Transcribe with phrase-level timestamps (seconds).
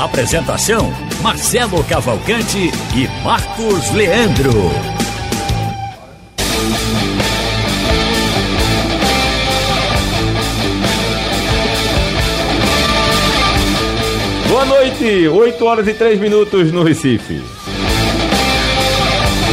[0.00, 0.90] Apresentação:
[1.20, 4.50] Marcelo Cavalcante e Marcos Leandro.
[14.48, 17.42] Boa noite, 8 horas e 3 minutos no Recife.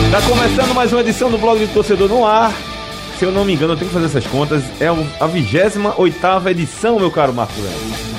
[0.05, 2.53] Está começando mais uma edição do Blog do Torcedor no Ar.
[3.19, 4.63] Se eu não me engano, eu tenho que fazer essas contas.
[4.79, 8.16] É a 28 edição, meu caro Marcos Leandro.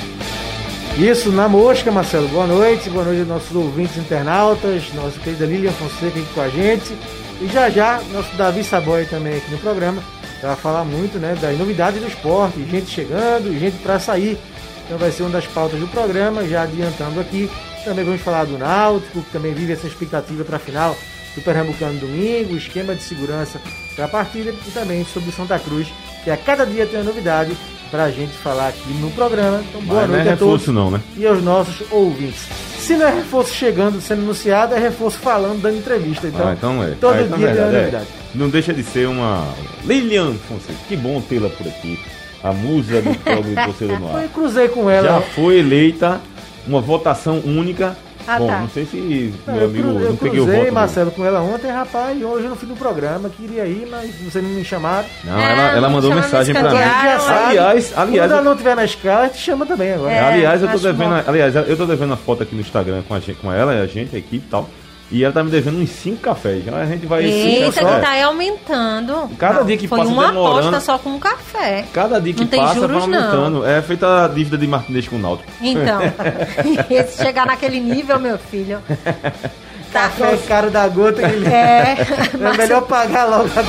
[0.99, 2.27] Isso, na mosca, Marcelo.
[2.27, 6.49] Boa noite, boa noite aos nossos ouvintes internautas, nossa querida Lilian Fonseca aqui com a
[6.49, 6.93] gente.
[7.39, 10.03] E já já, nosso Davi Saboy também aqui no programa,
[10.41, 14.37] para falar muito né, das novidades do esporte, gente chegando, gente para sair.
[14.85, 17.49] Então vai ser uma das pautas do programa, já adiantando aqui.
[17.85, 20.97] Também vamos falar do Náutico, que também vive essa expectativa para a final
[21.33, 23.61] do Pernambucano domingo, esquema de segurança
[23.95, 25.87] para a partida e também sobre o Santa Cruz,
[26.25, 27.55] que a cada dia tem uma novidade
[27.89, 29.61] para a gente falar aqui no programa.
[29.67, 31.01] Então, boa Mas noite não é a todos reforço não, né?
[31.17, 32.47] e aos nossos ouvintes.
[32.79, 36.27] Se não é reforço chegando, sendo anunciado, é reforço falando, dando entrevista.
[36.27, 36.91] Então, ah, então é.
[36.99, 37.79] todo Ah, então dia é verdade, é.
[37.79, 38.07] novidade.
[38.35, 39.47] Não deixa de ser uma.
[39.83, 41.99] Lilian Fonseca, que bom tê-la por aqui.
[42.43, 44.29] A musa do Blog do Torcedor no Foi, Ar.
[44.29, 45.07] cruzei com ela.
[45.07, 46.21] Já foi eleita
[46.67, 47.97] uma votação única.
[48.31, 48.59] Ah, Bom, tá.
[48.59, 50.71] não sei se meu eu, amigo cru- eu não peguei o voto.
[50.73, 54.11] Marcelo, com ela ontem, rapaz, e hoje eu não fui no programa, queria ir, mas
[54.21, 55.07] vocês não me chamaram.
[55.23, 56.77] Não, É, ela, ela não mandou mensagem me pra mim.
[56.77, 60.11] Aliás, aliás, Quando ela eu- não estiver na escala, te chama também agora.
[60.11, 61.23] É, aliás, eu tô devendo, bom.
[61.29, 63.87] aliás, eu tô devendo a foto aqui no Instagram com a gente, com ela, a
[63.87, 64.69] gente, a equipe e tal.
[65.11, 66.61] E ela tá me devendo uns 5 cafés.
[66.63, 69.27] Então a gente vai Eita, que tá aí aumentando.
[69.39, 71.83] Cada dia que Foi passa uma demorando- aposta só com um café.
[71.91, 73.65] Cada dia que Não tem passa juros, vai aumentando.
[73.65, 75.49] É feita a dívida de Martinez com o Náutico.
[75.61, 75.99] Então,
[76.91, 78.79] e se chegar naquele nível, meu filho.
[79.91, 81.47] Tá, Café caro da gota que ele...
[81.47, 81.97] é,
[82.39, 83.65] É melhor pagar logo agora.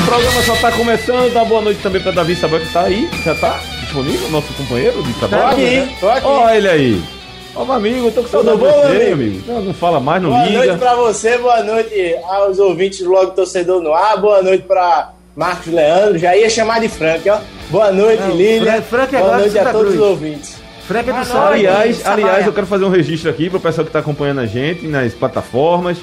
[0.00, 1.32] O programa só tá começando.
[1.34, 3.08] Dá boa noite também pra Davi Saboia que tá aí.
[3.22, 5.42] Já tá disponível, nosso companheiro de trabalho.
[5.42, 5.96] Tá aqui, né?
[6.00, 6.26] tô aqui.
[6.26, 7.19] Ó, ele aí.
[7.54, 9.12] Ó, meu amigo, eu tô com saudade de bom, você, amigo?
[9.12, 9.42] amigo.
[9.46, 10.58] Não, não fala mais, não Boa liga.
[10.66, 15.10] noite pra você, boa noite aos ouvintes do Blog Torcedor no Ar, boa noite pra
[15.36, 17.38] Marcos Leandro, já ia chamar de Frank, ó.
[17.68, 18.80] Boa noite, Não, Lilian.
[18.82, 19.94] Frank- Frank boa agora noite a todos Cruz.
[19.94, 20.56] os ouvintes.
[20.86, 21.40] Frank é do Ah, Sol.
[21.42, 24.86] Aliás, aliás, eu quero fazer um registro aqui pro pessoal que tá acompanhando a gente
[24.86, 25.98] nas plataformas.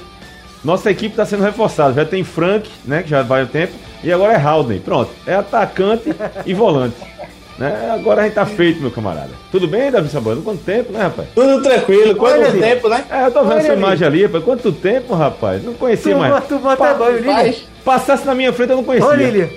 [0.63, 1.93] Nossa equipe tá sendo reforçada.
[1.93, 4.79] Já tem Frank, né, que já vai o tempo, e agora é Haldane.
[4.79, 6.13] Pronto, é atacante
[6.45, 6.95] e volante.
[7.57, 7.91] Né?
[7.91, 9.31] Agora a gente tá feito, meu camarada.
[9.51, 10.37] Tudo bem, Davi Saboia?
[10.43, 11.27] Quanto tempo, né, rapaz?
[11.33, 12.59] Tudo tranquilo, quanto Olha ali.
[12.59, 13.03] tempo, né?
[13.09, 13.81] É, eu tô vendo Olha essa ali.
[13.81, 14.43] imagem ali, rapaz.
[14.43, 15.63] Quanto tempo, rapaz?
[15.63, 16.45] Não conhecia Tu, mais.
[16.45, 17.53] tu bota Pa- banho, Lilian.
[17.83, 19.09] Passasse na minha frente, eu não conhecia.
[19.09, 19.49] Ô, Lilian.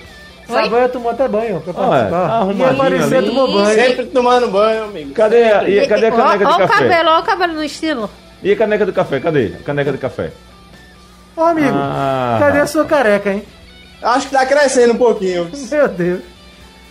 [0.49, 2.27] Sabanha tomou até banho pra Olha, tá participar.
[2.27, 3.27] e arrumadinho apareceu, ali.
[3.28, 3.75] tomou banho.
[3.81, 5.12] Sempre tomando banho, amigo.
[5.12, 6.75] Cadê, a- e, cadê a caneca Ó, de ó o café?
[6.88, 8.11] cabelo, ó o cabelo no estilo.
[8.43, 9.21] E a caneca do café?
[9.21, 9.53] Cadê?
[9.61, 10.31] A caneca do café.
[11.37, 12.38] Ô, amigo, Ah.
[12.41, 13.44] cadê a sua careca, hein?
[14.03, 15.49] Acho que tá crescendo um pouquinho.
[15.71, 16.21] Meu Deus.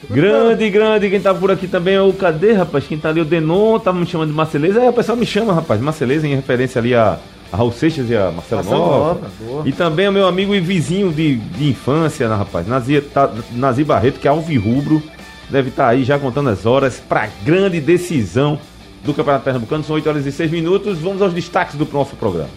[0.10, 1.10] Grande, grande.
[1.10, 2.86] Quem tá por aqui também é o Cadê, rapaz?
[2.86, 4.80] Quem tá ali, o Denon, tava me chamando de Marceleza.
[4.80, 5.82] Aí o pessoal me chama, rapaz.
[5.82, 7.18] Marceleza em referência ali a,
[7.52, 9.22] a Raul Seixas e a Marcelo Nova.
[9.42, 9.68] Nova.
[9.68, 12.68] E também o meu amigo e vizinho de, de infância, né, rapaz?
[12.68, 15.02] Nazir, tá, Nazir Barreto, que é alvirrubro.
[15.50, 18.60] Deve estar aí já contando as horas pra grande decisão
[19.04, 19.84] do Campeonato Pernambucano.
[19.84, 21.00] São 8 horas e 6 minutos.
[21.00, 22.50] Vamos aos destaques do nosso programa.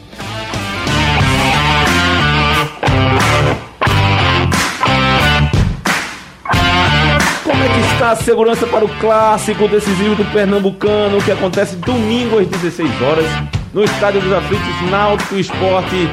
[8.16, 13.26] Segurança para o clássico decisivo do Pernambucano, que acontece domingo às 16 horas,
[13.72, 16.08] no Estádio dos Aflitos, Náutico Esporte.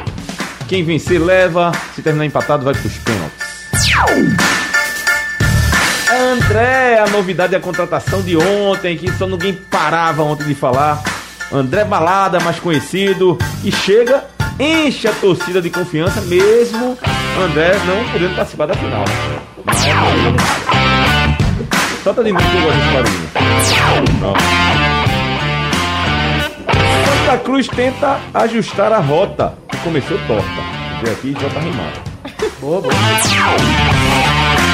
[0.67, 3.47] Quem vencer leva, se terminar empatado vai para os pênaltis.
[6.11, 11.03] André, a novidade é a contratação de ontem, que só ninguém parava ontem de falar.
[11.51, 14.25] André Balada, mais conhecido, que chega,
[14.59, 16.97] enche a torcida de confiança, mesmo
[17.39, 19.05] André não podendo participar da final.
[19.63, 20.78] Mas
[22.09, 24.33] Solta de novo que eu gosto desse barulho.
[27.05, 30.49] Santa Cruz tenta ajustar a rota, que começou torta.
[31.03, 32.01] Vê aqui, já tá rimado.
[32.59, 32.93] Boa, boa.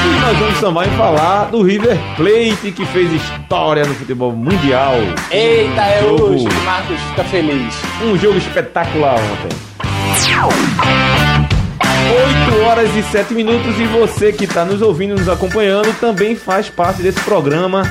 [0.06, 4.94] E nós vamos também falar do River Plate, que fez história no futebol mundial.
[5.30, 6.24] Eita, é Jogo.
[6.28, 7.76] hoje que o Marcos fica feliz.
[8.02, 9.50] Um jogo espetacular ontem.
[12.06, 16.69] 8 horas e 7 minutos e você que está nos ouvindo, nos acompanhando, também faz
[16.69, 17.84] parte desse programa.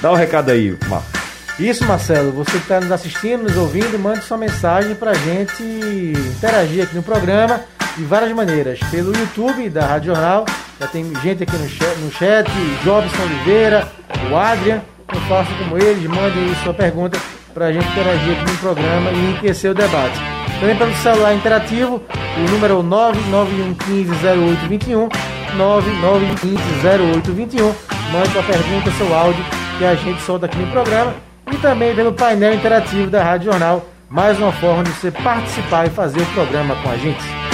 [0.00, 1.16] Dá o recado aí, Marcos.
[1.58, 2.32] Isso, Marcelo.
[2.32, 7.02] Você que está nos assistindo, nos ouvindo, mande sua mensagem para gente interagir aqui no
[7.02, 7.60] programa
[7.96, 8.78] de várias maneiras.
[8.90, 10.44] Pelo YouTube da Rádio Jornal,
[10.78, 12.50] já tem gente aqui no chat, no chat
[12.84, 13.88] Jobson Oliveira,
[14.30, 14.82] o Adrian.
[15.12, 17.18] Não faça como eles, mandem sua pergunta
[17.54, 20.35] para a gente interagir aqui no programa e enriquecer o debate.
[20.60, 22.02] Também pelo celular interativo,
[22.36, 25.08] o número é o 991150821,
[25.56, 27.74] 991150821.
[28.12, 29.44] Mande sua pergunta, seu áudio,
[29.78, 31.14] que a gente solta aqui no programa.
[31.52, 35.90] E também pelo painel interativo da Rádio Jornal, mais uma forma de você participar e
[35.90, 37.45] fazer o programa com a gente.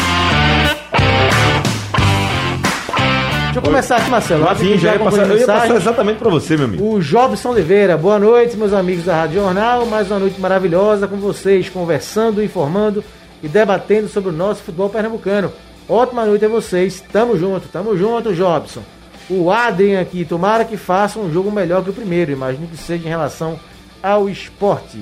[3.52, 4.44] Deixa eu começar aqui, Marcelo.
[4.44, 6.94] Mas sim, já ia passar, eu ia passar exatamente para você, meu amigo.
[6.94, 9.84] O Jobson Oliveira, boa noite, meus amigos da Rádio Jornal.
[9.84, 13.04] Mais uma noite maravilhosa com vocês, conversando, informando
[13.42, 15.52] e debatendo sobre o nosso futebol pernambucano.
[15.86, 17.04] Ótima noite a vocês.
[17.12, 18.80] Tamo junto, tamo junto, Jobson.
[19.28, 22.32] O Adrien aqui, tomara que faça um jogo melhor que o primeiro.
[22.32, 23.60] Imagino que seja em relação
[24.02, 24.96] ao esporte.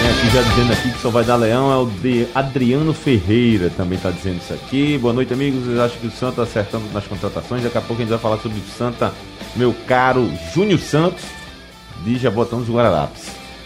[0.00, 3.70] Tem aqui já dizendo aqui que só vai dar leão é o de Adriano Ferreira,
[3.76, 4.96] também está dizendo isso aqui.
[4.96, 5.68] Boa noite, amigos.
[5.68, 7.62] Eu acho que o Santa acertando nas contratações.
[7.62, 9.12] Daqui a pouco a gente vai falar sobre o Santa,
[9.54, 11.22] meu caro Júnior Santos,
[12.02, 13.24] de Jabotão dos Guararapes.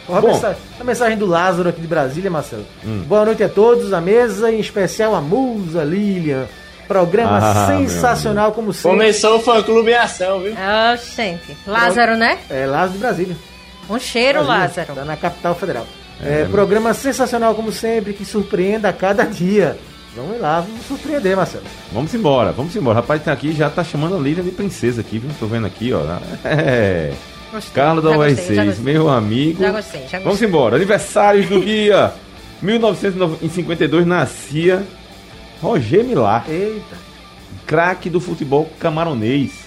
[0.08, 0.26] a, Bom.
[0.32, 2.66] mensagem, a mensagem do Lázaro aqui de Brasília, Marcelo.
[3.06, 6.46] Boa noite a todos, a mesa, em especial a Musa Lilian.
[6.88, 8.90] Programa Ah, sensacional, como sempre.
[8.90, 10.54] Começou o fã-clube em ação, viu?
[10.58, 11.56] Ah, gente.
[11.64, 12.38] Lázaro, né?
[12.50, 13.36] É, Lázaro de Brasília.
[13.88, 14.94] Um cheiro, Brasília, Lázaro.
[14.94, 15.86] Tá na capital federal.
[16.22, 19.76] É, programa sensacional, como sempre, que surpreenda a cada dia.
[20.16, 21.64] Vamos lá, vamos surpreender, Marcelo.
[21.92, 22.96] Vamos embora, vamos embora.
[23.00, 25.30] Rapaz, tem aqui, já tá chamando a Lilian de princesa aqui, viu?
[25.40, 26.00] Tô vendo aqui, ó.
[26.44, 27.12] É.
[27.52, 28.84] Gostei, Carlos da já gostei, já UR6, gostei.
[28.84, 29.60] meu amigo.
[29.62, 30.48] Já gostei, já Vamos gostei.
[30.48, 30.76] embora.
[30.76, 32.12] Aniversários do dia.
[32.62, 34.82] 1952 nascia
[35.60, 36.96] Roger Millar, Eita.
[37.66, 39.63] craque do futebol camaronês.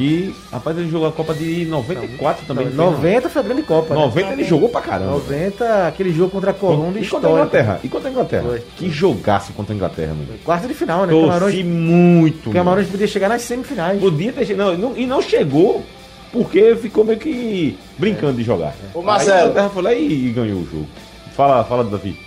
[0.00, 2.70] Que, rapaz, ele jogou a Copa de 94 também.
[2.70, 3.92] Não, não fez, 90 foi a grande Copa.
[3.94, 4.00] não?
[4.00, 4.06] né?
[4.06, 5.10] 90 ele jogou pra caramba.
[5.12, 7.32] 90, aquele jogo contra a Colômbia E contra a.
[7.32, 7.80] Inglaterra?
[7.84, 8.44] E contra a Inglaterra?
[8.48, 8.62] Foi.
[8.78, 10.28] Que jogaço contra a Inglaterra, mano.
[10.42, 11.12] Quarta de final, né?
[11.12, 12.50] Torci Camarões, muito.
[12.50, 14.00] Camarões podia chegar nas semifinais.
[14.00, 14.78] Podia ter chegado.
[14.78, 15.84] Não, não- e não chegou
[16.32, 18.72] porque ficou meio que brincando de jogar.
[18.94, 20.88] Ô, Aí a Marcelo, Inglaterra foi lá e ganhou o jogo.
[21.36, 22.18] Fala, fala, Davi.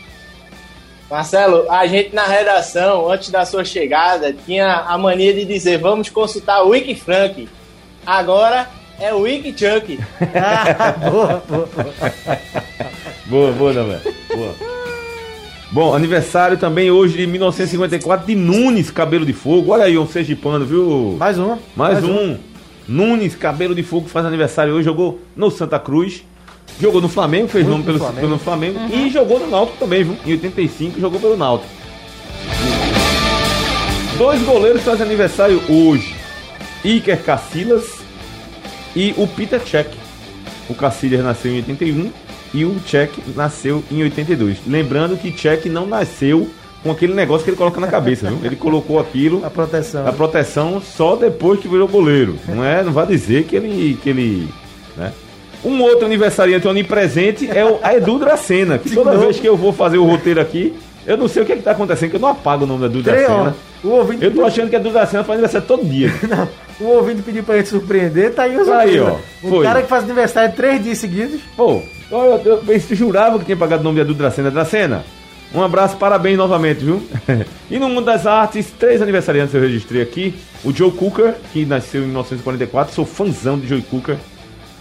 [1.10, 6.10] Marcelo, a gente na redação, antes da sua chegada, tinha a mania de dizer vamos
[6.10, 7.48] consultar o Wiki Frank.
[8.06, 8.68] Agora
[9.00, 10.00] é o Wiki Chuck.
[10.36, 11.94] Ah, boa, boa, boa.
[13.26, 13.98] Boa, boa, Davi.
[14.36, 14.54] Boa.
[15.72, 19.72] Bom, aniversário também hoje de 1954 de Nunes Cabelo de Fogo.
[19.72, 21.16] Olha aí, um sergipano, viu?
[21.18, 21.58] Mais um.
[21.76, 22.38] Mais um.
[22.88, 26.24] Nunes Cabelo de Fogo faz aniversário hoje, jogou no Santa Cruz.
[26.80, 28.28] Jogou no Flamengo, fez Muito nome pelo Flamengo.
[28.28, 28.80] pelo Flamengo.
[28.92, 30.18] E jogou no Náutico também, viu?
[30.26, 31.70] Em 85 jogou pelo Náutico.
[34.18, 36.16] Dois goleiros fazem aniversário hoje.
[36.84, 37.86] Iker Casillas
[38.96, 39.90] e o Peter Cech.
[40.70, 42.12] O Casillas nasceu em 81
[42.54, 44.58] e o Cech nasceu em 82.
[44.68, 46.50] Lembrando que Cech não nasceu
[46.84, 48.40] com aquele negócio que ele coloca na cabeça, viu?
[48.44, 50.06] Ele colocou aquilo A proteção.
[50.08, 52.38] a proteção só depois que virou goleiro.
[52.48, 54.50] Não é, não vai dizer que ele que ele,
[54.98, 55.12] né?
[55.64, 59.98] Um outro aniversariante onipresente é o Edu Dracena, que toda vez que eu vou fazer
[59.98, 60.74] o roteiro aqui,
[61.06, 62.88] eu não sei o que, é que tá acontecendo, que eu não apago o nome
[62.88, 63.56] da ó, Dracena.
[63.84, 66.12] o ouvinte, Eu tô achando que a Edu Dracena faz aniversário todo dia.
[66.28, 66.48] Não,
[66.80, 69.66] o ouvinte pediu pra gente surpreender, tá aí o Tá aí, ó, Um foi.
[69.66, 71.42] cara que faz aniversário três dias seguidos.
[71.58, 74.50] Pô, eu, eu, eu, jurava que tinha pagado o nome de Edu Dracena.
[74.50, 75.04] Dracena,
[75.54, 77.04] um abraço, parabéns novamente, viu?
[77.70, 80.34] e no mundo das artes, três aniversariantes eu registrei aqui.
[80.64, 84.18] O Joe Cooker, que nasceu em 1944, sou fãzão de Joe Cooker.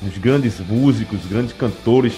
[0.02, 2.14] Um dos grandes músicos, grandes cantores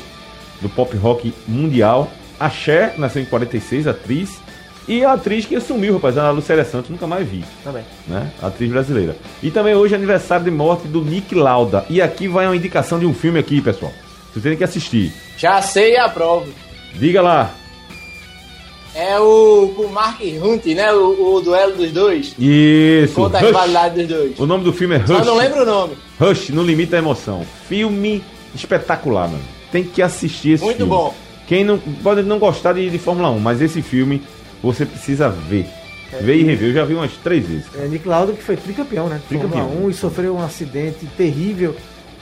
[0.60, 2.10] do pop rock mundial.
[2.38, 4.30] A Cher, nasceu em 46, atriz.
[4.86, 7.82] E a atriz que sumiu, rapaz, a Lucélia Santos, nunca mais vi Também.
[8.06, 8.30] né?
[8.42, 9.16] Atriz brasileira.
[9.42, 11.86] E também hoje é aniversário de morte do Nick Lauda.
[11.88, 13.90] E aqui vai uma indicação de um filme aqui, pessoal.
[14.30, 15.10] Vocês têm que assistir.
[15.38, 16.48] Já sei e aprovo.
[16.94, 17.54] Diga lá.
[18.94, 20.92] É o com o Mark Hunt, né?
[20.92, 22.34] O, o duelo dos dois.
[22.38, 23.14] Isso.
[23.14, 23.48] Conta a Rush.
[23.48, 24.38] rivalidade dos dois.
[24.38, 25.08] O nome do filme é Rush.
[25.18, 25.96] Só não lembro o nome.
[26.20, 27.44] Rush, no limite da emoção.
[27.68, 28.22] Filme
[28.54, 29.42] espetacular, mano.
[29.72, 30.90] Tem que assistir esse Muito filme.
[30.92, 31.14] bom.
[31.46, 34.22] Quem não pode não gostar de, de Fórmula 1, mas esse filme
[34.62, 35.66] você precisa ver.
[36.20, 36.68] Ver e rever.
[36.68, 37.66] Eu já vi umas três vezes.
[37.74, 39.20] É, Nick Lauda que foi tricampeão, né?
[39.28, 39.66] Tricampeão.
[39.66, 41.74] Fórmula 1 e sofreu um acidente terrível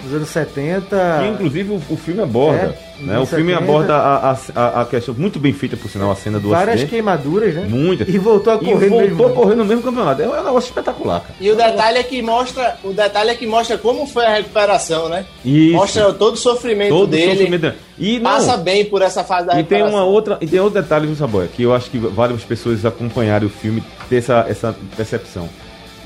[0.03, 1.19] nos anos 70.
[1.23, 2.77] Que inclusive o, o filme aborda.
[3.01, 3.17] É, né?
[3.17, 3.59] O nos filme 70.
[3.59, 6.91] aborda a, a, a- questão muito bem feita, por sinal, a cena do Várias acidente.
[6.91, 7.67] queimaduras, né?
[7.69, 8.09] Muitas.
[8.09, 10.23] E voltou a correr E no voltou mesmo a correr no mesmo campeonato.
[10.23, 11.35] É um negócio espetacular, cara.
[11.41, 15.09] E o detalhe é que mostra, o detalhe é que mostra como foi a recuperação,
[15.09, 15.25] né?
[15.45, 15.73] Isso.
[15.75, 17.33] Mostra todo o sofrimento Todo dele.
[17.37, 17.75] sofrimento.
[17.99, 19.95] E não, Passa bem por essa fase da e tem recuperação.
[19.95, 22.85] uma outra, e tem outro detalhe do Saboia, que eu acho que vale as pessoas
[22.85, 25.49] acompanharem o filme ter essa, essa percepção.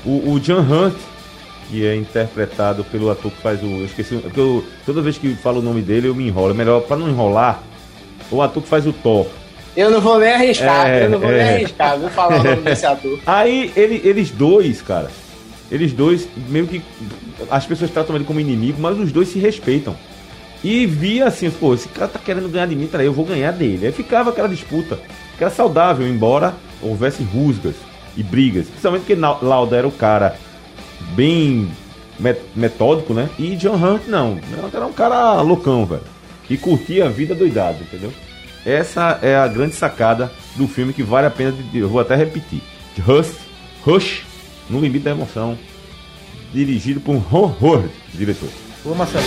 [0.05, 0.93] O, o John Hunt,
[1.69, 3.65] que é interpretado pelo ator que faz o.
[3.65, 4.15] Eu esqueci.
[4.17, 6.51] Porque eu, toda vez que falo o nome dele eu me enrolo.
[6.51, 7.61] É melhor, pra não enrolar,
[8.31, 9.27] o ator que faz o Thor.
[9.75, 11.43] Eu não vou nem arriscar, É, eu não vou é.
[11.43, 13.19] nem arriscar, vou falar o nome desse ator.
[13.27, 15.11] Aí ele- eles dois, cara,
[15.71, 16.81] eles dois, meio que.
[17.51, 19.95] As pessoas tratam ele como inimigo, mas os dois se respeitam.
[20.63, 23.51] E via assim, pô, esse cara tá querendo ganhar de mim, peraí, eu vou ganhar
[23.51, 23.85] dele.
[23.85, 24.97] Aí ficava aquela disputa,
[25.37, 27.75] que era saudável, embora houvesse rusgas
[28.17, 28.65] e brigas.
[28.65, 30.35] Principalmente porque Lauda era o cara
[31.15, 31.69] bem
[32.19, 33.29] met- metódico, né?
[33.37, 34.35] E John Hunt não.
[34.35, 36.01] John Hunt era um cara loucão, velho.
[36.45, 38.11] Que curtia a vida doidado, entendeu?
[38.65, 41.51] Essa é a grande sacada do filme que vale a pena.
[41.51, 42.61] De, eu vou até repetir.
[43.05, 43.31] Rush,
[43.83, 44.23] Rush,
[44.69, 45.57] no limite da emoção.
[46.53, 47.83] Dirigido por um horror
[48.13, 48.49] diretor.
[48.85, 49.25] Ô, Marcelo.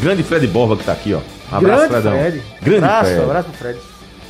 [0.00, 1.20] Grande Fred Borba que tá aqui, ó.
[1.52, 2.18] Abraço, Grande Fredão.
[2.18, 2.42] Fred.
[2.62, 3.22] Grande abraço, Fred.
[3.24, 3.78] abraço pro Fred.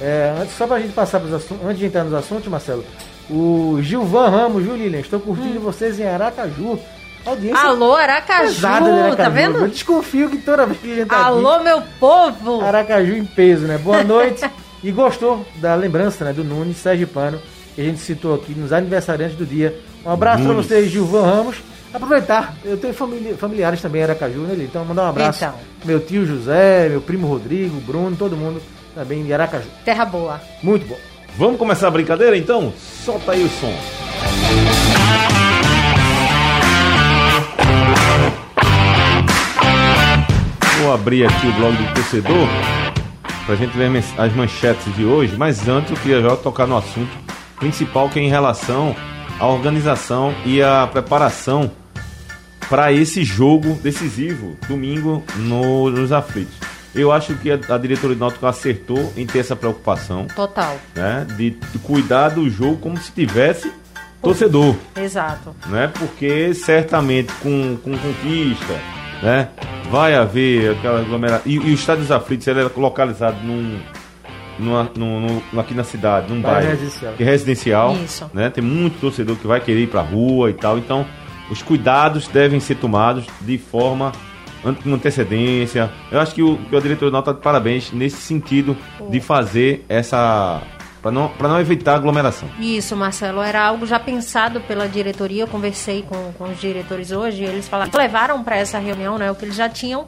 [0.00, 2.85] É, antes, só pra gente passar pros assuntos, antes de entrar nos assuntos, Marcelo,
[3.28, 5.00] o Gilvan Ramos, viu, Lilian?
[5.00, 6.78] Estou curtindo vocês em Aracaju.
[7.26, 9.16] Audiência Alô, Aracaju, pesada de Aracaju.
[9.19, 9.69] tá Eu vendo?
[9.69, 12.57] desconfio que toda vez que a gente tá Alô, meu povo!
[12.61, 13.76] aqui, Aracaju em peso, né?
[13.76, 14.49] Boa noite.
[14.83, 17.38] e gostou da lembrança, né, do Nunes Sergipano,
[17.75, 19.78] que a gente citou aqui nos aniversariantes do dia.
[20.04, 20.66] Um abraço pra Nunes.
[20.66, 21.57] vocês, Gilvan Ramos.
[21.92, 24.64] Aproveitar, eu tenho famili- familiares também em Aracaju, né, Lili?
[24.71, 25.45] Então, mandar um abraço.
[25.45, 25.54] Então.
[25.85, 28.62] Meu tio José, meu primo Rodrigo, Bruno, todo mundo
[28.94, 29.68] também de Aracaju.
[29.85, 30.40] Terra boa.
[30.62, 30.99] Muito bom.
[31.37, 32.73] Vamos começar a brincadeira então?
[33.04, 33.73] Solta aí o som.
[40.82, 42.49] Vou abrir aqui o blog do torcedor
[43.44, 47.11] pra gente ver as manchetes de hoje, mas antes eu queria já tocar no assunto
[47.59, 48.97] principal que é em relação
[49.38, 51.70] à organização e à preparação
[52.68, 56.54] para esse jogo decisivo, domingo, no- nos aflitos.
[56.94, 60.76] Eu acho que a, a diretoria do Náutico acertou em ter essa preocupação Total.
[60.94, 63.73] né, de, de cuidar do jogo como se tivesse
[64.20, 65.54] torcedor, Exato.
[65.66, 65.90] né?
[65.99, 68.75] Porque certamente com, com conquista,
[69.23, 69.49] né,
[69.90, 71.42] vai haver aquela aglomeração.
[71.47, 73.78] E, e o Estádio dos Aflitos ele é localizado num,
[74.59, 77.12] numa- num- num- aqui na cidade, num Bairro bairro residencial.
[77.14, 78.30] que é residencial, Isso.
[78.35, 78.50] né?
[78.50, 81.06] Tem muito torcedor que vai querer ir pra rua e tal, então
[81.50, 84.12] os cuidados devem ser tomados de forma
[84.62, 85.90] com antecedência.
[86.11, 88.76] Eu acho que o, que o diretor do Náutico tá de parabéns nesse sentido
[89.09, 90.62] de fazer essa
[91.02, 92.49] para não para não evitar aglomeração.
[92.59, 95.43] Isso, Marcelo, era algo já pensado pela diretoria.
[95.43, 99.31] Eu conversei com, com os diretores hoje, e eles falaram, levaram para essa reunião, né,
[99.31, 100.07] o que eles já tinham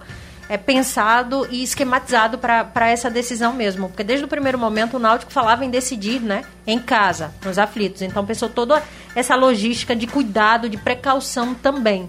[0.48, 3.88] é, pensado e esquematizado para essa decisão mesmo.
[3.88, 8.02] Porque desde o primeiro momento o Náutico falava em decidir, né, em casa, nos aflitos.
[8.02, 8.82] Então pensou toda
[9.14, 12.06] essa logística de cuidado, de precaução também.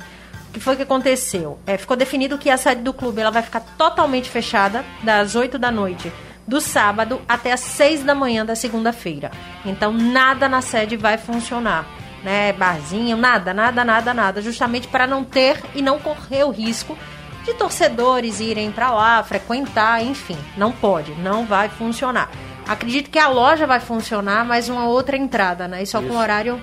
[0.54, 1.58] O que foi que aconteceu?
[1.66, 5.58] É, ficou definido que a sede do clube ela vai ficar totalmente fechada das 8
[5.58, 6.14] da noite
[6.48, 9.32] do sábado até as 6 da manhã da segunda-feira.
[9.66, 11.88] Então nada na sede vai funcionar.
[12.24, 16.96] Né, barzinho, nada, nada, nada, nada, justamente para não ter e não correr o risco
[17.44, 22.30] de torcedores irem para lá, frequentar, enfim, não pode, não vai funcionar.
[22.68, 25.82] Acredito que a loja vai funcionar, mas uma outra entrada, né?
[25.82, 26.62] E só com horário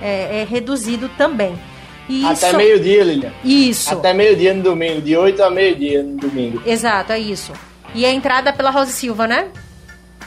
[0.00, 1.58] é, é reduzido também.
[2.08, 3.32] E Até isso- meio-dia, Lilian.
[3.44, 3.92] Isso.
[3.92, 6.62] Até meio-dia no domingo, de 8 a meio-dia no domingo.
[6.66, 7.52] Exato, é isso.
[7.94, 9.48] E a entrada pela Rosa Silva, né?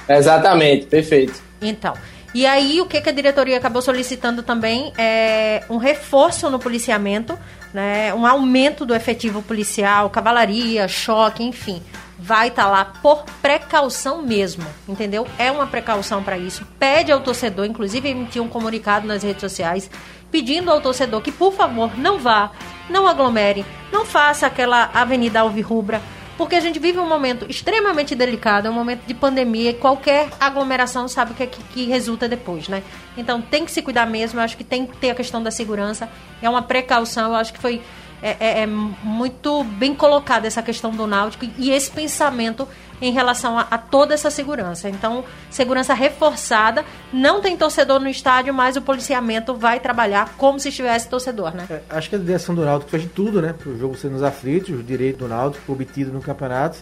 [0.08, 1.42] Exatamente, perfeito.
[1.62, 1.94] Então.
[2.34, 7.38] E aí, o que, que a diretoria acabou solicitando também é um reforço no policiamento,
[7.74, 8.14] né?
[8.14, 11.82] Um aumento do efetivo policial, cavalaria, choque, enfim.
[12.20, 15.26] Vai estar lá por precaução mesmo, entendeu?
[15.38, 16.66] É uma precaução para isso.
[16.78, 19.90] Pede ao torcedor, inclusive emitiu um comunicado nas redes sociais,
[20.36, 22.52] pedindo ao torcedor que, por favor, não vá,
[22.90, 26.02] não aglomere, não faça aquela avenida alvirrubra,
[26.38, 30.28] porque a gente vive um momento extremamente delicado, é um momento de pandemia e qualquer
[30.38, 32.84] aglomeração sabe o que, é que, que resulta depois, né?
[33.16, 35.52] Então tem que se cuidar mesmo, eu acho que tem que ter a questão da
[35.52, 36.10] segurança,
[36.42, 37.82] é uma precaução, eu acho que foi
[38.22, 42.68] é, é- é muito bem colocada essa questão do náutico e esse pensamento
[43.02, 44.90] em relação a, a toda essa segurança.
[44.90, 50.70] Então, segurança reforçada, não tem torcedor no estádio, mas o policiamento vai trabalhar como se
[50.70, 51.68] estivesse torcedor, né?
[51.70, 53.54] É, acho que a direção do Náutico fez de tudo, né?
[53.54, 56.78] Para o jogo ser nos aflitos, o direito do Náutico obtido no campeonato.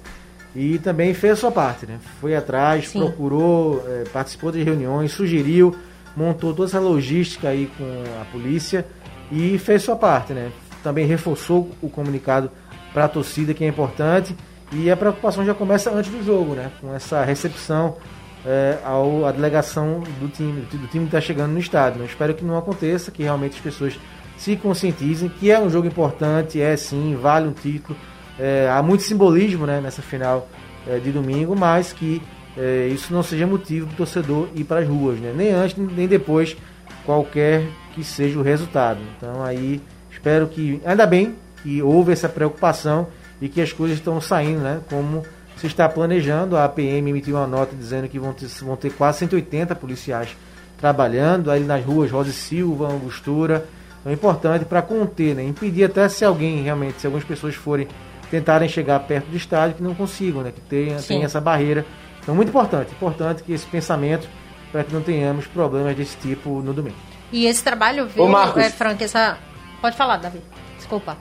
[0.55, 1.99] E também fez a sua parte, né?
[2.21, 2.99] Foi atrás, Sim.
[2.99, 5.75] procurou, é, participou de reuniões, sugeriu,
[6.15, 8.85] montou toda essa logística aí com a polícia
[9.31, 10.51] e fez sua parte, né?
[10.83, 12.51] Também reforçou o comunicado
[12.93, 14.35] para a torcida, que é importante.
[14.75, 16.71] E a preocupação já começa antes do jogo, né?
[16.81, 17.97] Com essa recepção
[18.45, 21.99] é, ao, à delegação do time, do time que está chegando no estádio.
[21.99, 22.05] né?
[22.05, 23.99] Espero que não aconteça, que realmente as pessoas
[24.37, 27.97] se conscientizem que é um jogo importante, é sim, vale um título.
[28.39, 30.47] É, há muito simbolismo né, nessa final
[30.87, 32.21] é, de domingo, mas que
[32.57, 35.33] é, isso não seja motivo para o torcedor ir para as ruas, né?
[35.35, 36.57] nem antes nem depois,
[37.05, 38.99] qualquer que seja o resultado.
[39.15, 43.07] Então aí espero que, ainda bem que houve essa preocupação
[43.43, 44.79] e que as coisas estão saindo, né?
[44.89, 45.21] Como
[45.57, 49.19] se está planejando, a APM emitiu uma nota dizendo que vão ter, vão ter quase
[49.19, 50.29] 180 policiais
[50.77, 53.65] trabalhando aí nas ruas Rosa e Silva, Angostura.
[53.99, 55.43] Então é importante para conter, né?
[55.43, 57.85] impedir até se alguém realmente, se algumas pessoas forem
[58.31, 60.53] tentarem chegar perto do estádio, que não consigam, né?
[60.53, 61.85] que tenha, tenha essa barreira.
[62.21, 64.25] Então muito importante, importante que esse pensamento
[64.71, 66.95] para que não tenhamos problemas desse tipo no domingo.
[67.29, 68.63] E esse trabalho, viu, Ô, Marcos.
[68.63, 69.37] é, Frank, essa...
[69.81, 70.41] Pode falar, Davi.
[70.77, 71.17] Desculpa.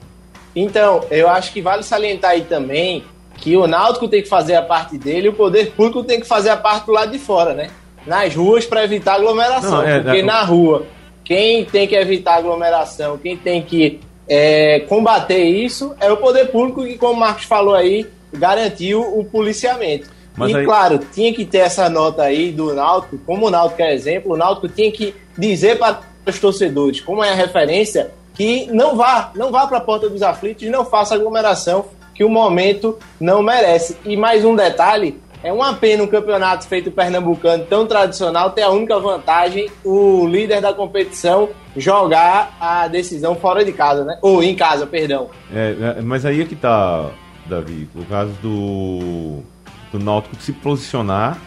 [0.54, 3.04] Então, eu acho que vale salientar aí também
[3.36, 6.26] que o Náutico tem que fazer a parte dele e o poder público tem que
[6.26, 7.70] fazer a parte do lado de fora, né?
[8.06, 9.70] Nas ruas para evitar aglomeração.
[9.70, 10.86] Não, é, porque é, na rua,
[11.24, 16.84] quem tem que evitar aglomeração, quem tem que é, combater isso é o poder público
[16.84, 20.08] que, como o Marcos falou aí, garantiu o policiamento.
[20.36, 20.64] Mas e aí...
[20.64, 24.36] claro, tinha que ter essa nota aí do Náutico, como o Náutico é exemplo, o
[24.36, 29.50] Náutico tinha que dizer para os torcedores, como é a referência, que não vá, não
[29.50, 33.96] vá para a porta dos aflitos não faça aglomeração que o momento não merece.
[34.04, 38.70] E mais um detalhe, é uma pena um campeonato feito pernambucano tão tradicional ter a
[38.70, 44.18] única vantagem o líder da competição jogar a decisão fora de casa, né?
[44.22, 45.30] Ou em casa, perdão.
[45.52, 47.10] É, é mas aí é que tá,
[47.46, 49.40] Davi, o caso do,
[49.90, 51.38] do Náutico se posicionar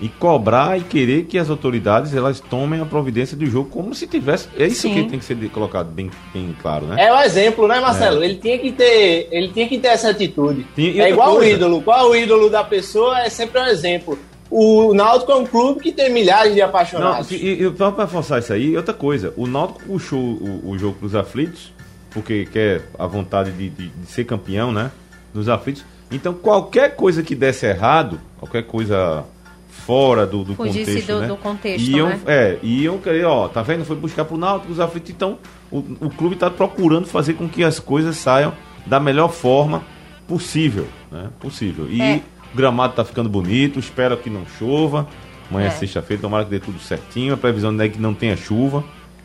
[0.00, 4.06] e cobrar e querer que as autoridades elas tomem a providência do jogo como se
[4.06, 4.48] tivesse.
[4.58, 4.94] É isso Sim.
[4.94, 7.06] que tem que ser colocado bem, bem claro, né?
[7.06, 8.22] É o exemplo, né, Marcelo?
[8.22, 8.26] É.
[8.26, 10.66] Ele tinha que ter, ele tinha que ter essa atitude.
[10.76, 11.52] é igual coisa.
[11.52, 11.82] o ídolo.
[11.82, 14.18] Qual é o ídolo da pessoa é sempre um exemplo.
[14.50, 17.30] O Náutico é um clube que tem milhares de apaixonados.
[17.30, 20.96] Não, e, e para forçar isso aí, outra coisa, o Náutico puxou o, o jogo
[20.98, 21.72] para os aflitos,
[22.10, 24.90] porque quer a vontade de, de, de ser campeão, né?
[25.32, 25.84] Dos aflitos.
[26.10, 29.24] Então, qualquer coisa que desse errado, qualquer coisa
[29.86, 31.06] fora do, do contexto.
[31.06, 31.26] Do, né?
[31.26, 31.86] do contexto.
[31.88, 32.20] Iam, né?
[32.26, 33.84] é, iam querer, ó, tá vendo?
[33.84, 35.10] Foi buscar pro Náutico os aflitos.
[35.10, 35.38] Então,
[35.70, 38.54] o, o clube está procurando fazer com que as coisas saiam
[38.86, 39.82] da melhor forma
[40.26, 40.86] possível.
[41.10, 41.28] Né?
[41.40, 41.86] Possível.
[41.90, 42.22] E é.
[42.52, 45.06] o gramado tá ficando bonito, espero que não chova.
[45.50, 47.34] Amanhã é, é sexta-feira, tomara que dê tudo certinho.
[47.34, 48.82] A previsão é que não tenha chuva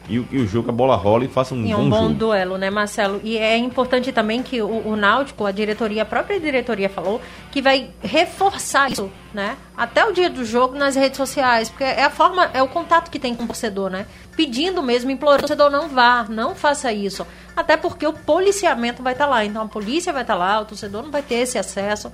[0.09, 2.13] e, e o jogo a bola rola e faça um e bom, um bom jogo.
[2.15, 3.21] duelo, né, Marcelo?
[3.23, 7.61] E é importante também que o, o Náutico, a diretoria, a própria diretoria falou que
[7.61, 9.55] vai reforçar isso, né?
[9.77, 13.11] Até o dia do jogo nas redes sociais, porque é a forma, é o contato
[13.11, 14.07] que tem com o torcedor, né?
[14.35, 17.25] Pedindo mesmo, implorando, o torcedor não vá, não faça isso.
[17.55, 20.59] Até porque o policiamento vai estar tá lá, então a polícia vai estar tá lá,
[20.59, 22.11] o torcedor não vai ter esse acesso.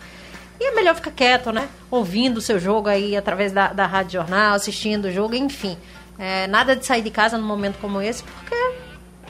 [0.59, 1.67] E é melhor ficar quieto, né?
[1.91, 5.77] Ouvindo o seu jogo aí através da, da rádio jornal, assistindo o jogo, enfim.
[6.17, 8.55] É, nada de sair de casa num momento como esse, porque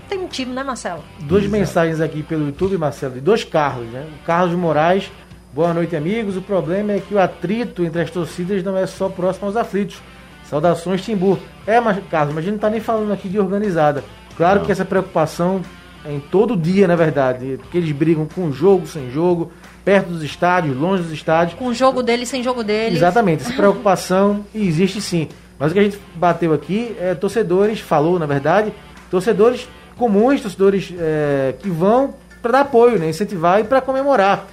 [0.07, 1.03] tem um time, né, Marcelo?
[1.21, 1.57] Duas Exato.
[1.57, 4.07] mensagens aqui pelo YouTube, Marcelo, de dois Carlos, né?
[4.21, 5.11] O Carlos Moraes,
[5.51, 6.37] boa noite, amigos.
[6.37, 10.01] O problema é que o atrito entre as torcidas não é só próximo aos aflitos.
[10.49, 11.39] Saudações, Timbu.
[11.65, 14.03] É, mas, Carlos, mas a gente não tá nem falando aqui de organizada.
[14.37, 14.65] Claro não.
[14.65, 15.61] que essa preocupação
[16.05, 19.51] é em todo dia, na verdade, porque eles brigam com jogo, sem jogo,
[19.83, 21.57] perto dos estádios, longe dos estádios.
[21.57, 22.97] Com o jogo deles, sem jogo deles.
[22.97, 25.29] Exatamente, essa preocupação existe sim.
[25.59, 28.73] Mas o que a gente bateu aqui é torcedores, falou na verdade,
[29.09, 34.47] torcedores comuns, torcedores é, que vão para dar apoio, né, incentivar e para comemorar.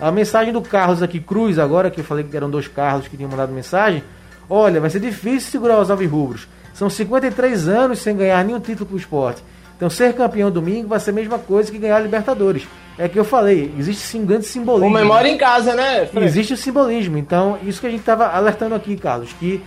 [0.00, 3.16] A mensagem do Carlos aqui, Cruz, agora que eu falei que eram dois Carlos que
[3.16, 4.02] tinham mandado mensagem.
[4.48, 6.46] Olha, vai ser difícil segurar os alvirrubros.
[6.74, 9.42] São 53 anos sem ganhar nenhum título para o esporte.
[9.76, 12.66] Então, ser campeão domingo vai ser a mesma coisa que ganhar a Libertadores.
[12.98, 14.88] É que eu falei, existe sim um grande simbolismo.
[14.88, 16.06] Comemora em casa, né?
[16.06, 16.26] Fred?
[16.26, 17.18] Existe o simbolismo.
[17.18, 19.62] Então, isso que a gente estava alertando aqui, Carlos, que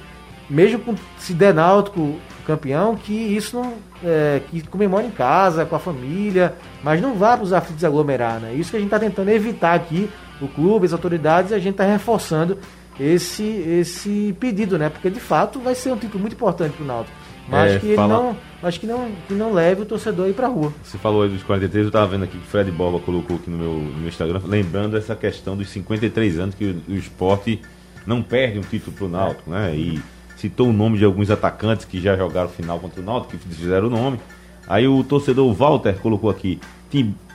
[0.49, 3.73] mesmo com, se der náutico campeão, que isso não.
[4.03, 8.39] É, que comemore em casa, com a família, mas não vá para os aflitos aglomerar,
[8.39, 8.53] né?
[8.53, 10.09] Isso que a gente está tentando evitar aqui,
[10.41, 12.57] o clube, as autoridades, e a gente está reforçando
[12.97, 14.89] esse, esse pedido, né?
[14.89, 17.17] Porque de fato vai ser um título muito importante para o Náutico.
[17.49, 18.13] Mas é, que fala...
[18.13, 20.71] não, mas que não, que não leve o torcedor aí para rua.
[20.83, 23.49] Você falou aí dos 43, eu estava vendo aqui que o Fred Borba colocou aqui
[23.49, 27.59] no meu, no meu Instagram, lembrando essa questão dos 53 anos que o, o esporte
[28.05, 29.75] não perde um título para o Náutico, né?
[29.75, 29.99] E
[30.39, 33.87] citou o nome de alguns atacantes que já jogaram final contra o Náutico, que fizeram
[33.87, 34.19] o nome.
[34.67, 36.59] Aí o torcedor Walter colocou aqui: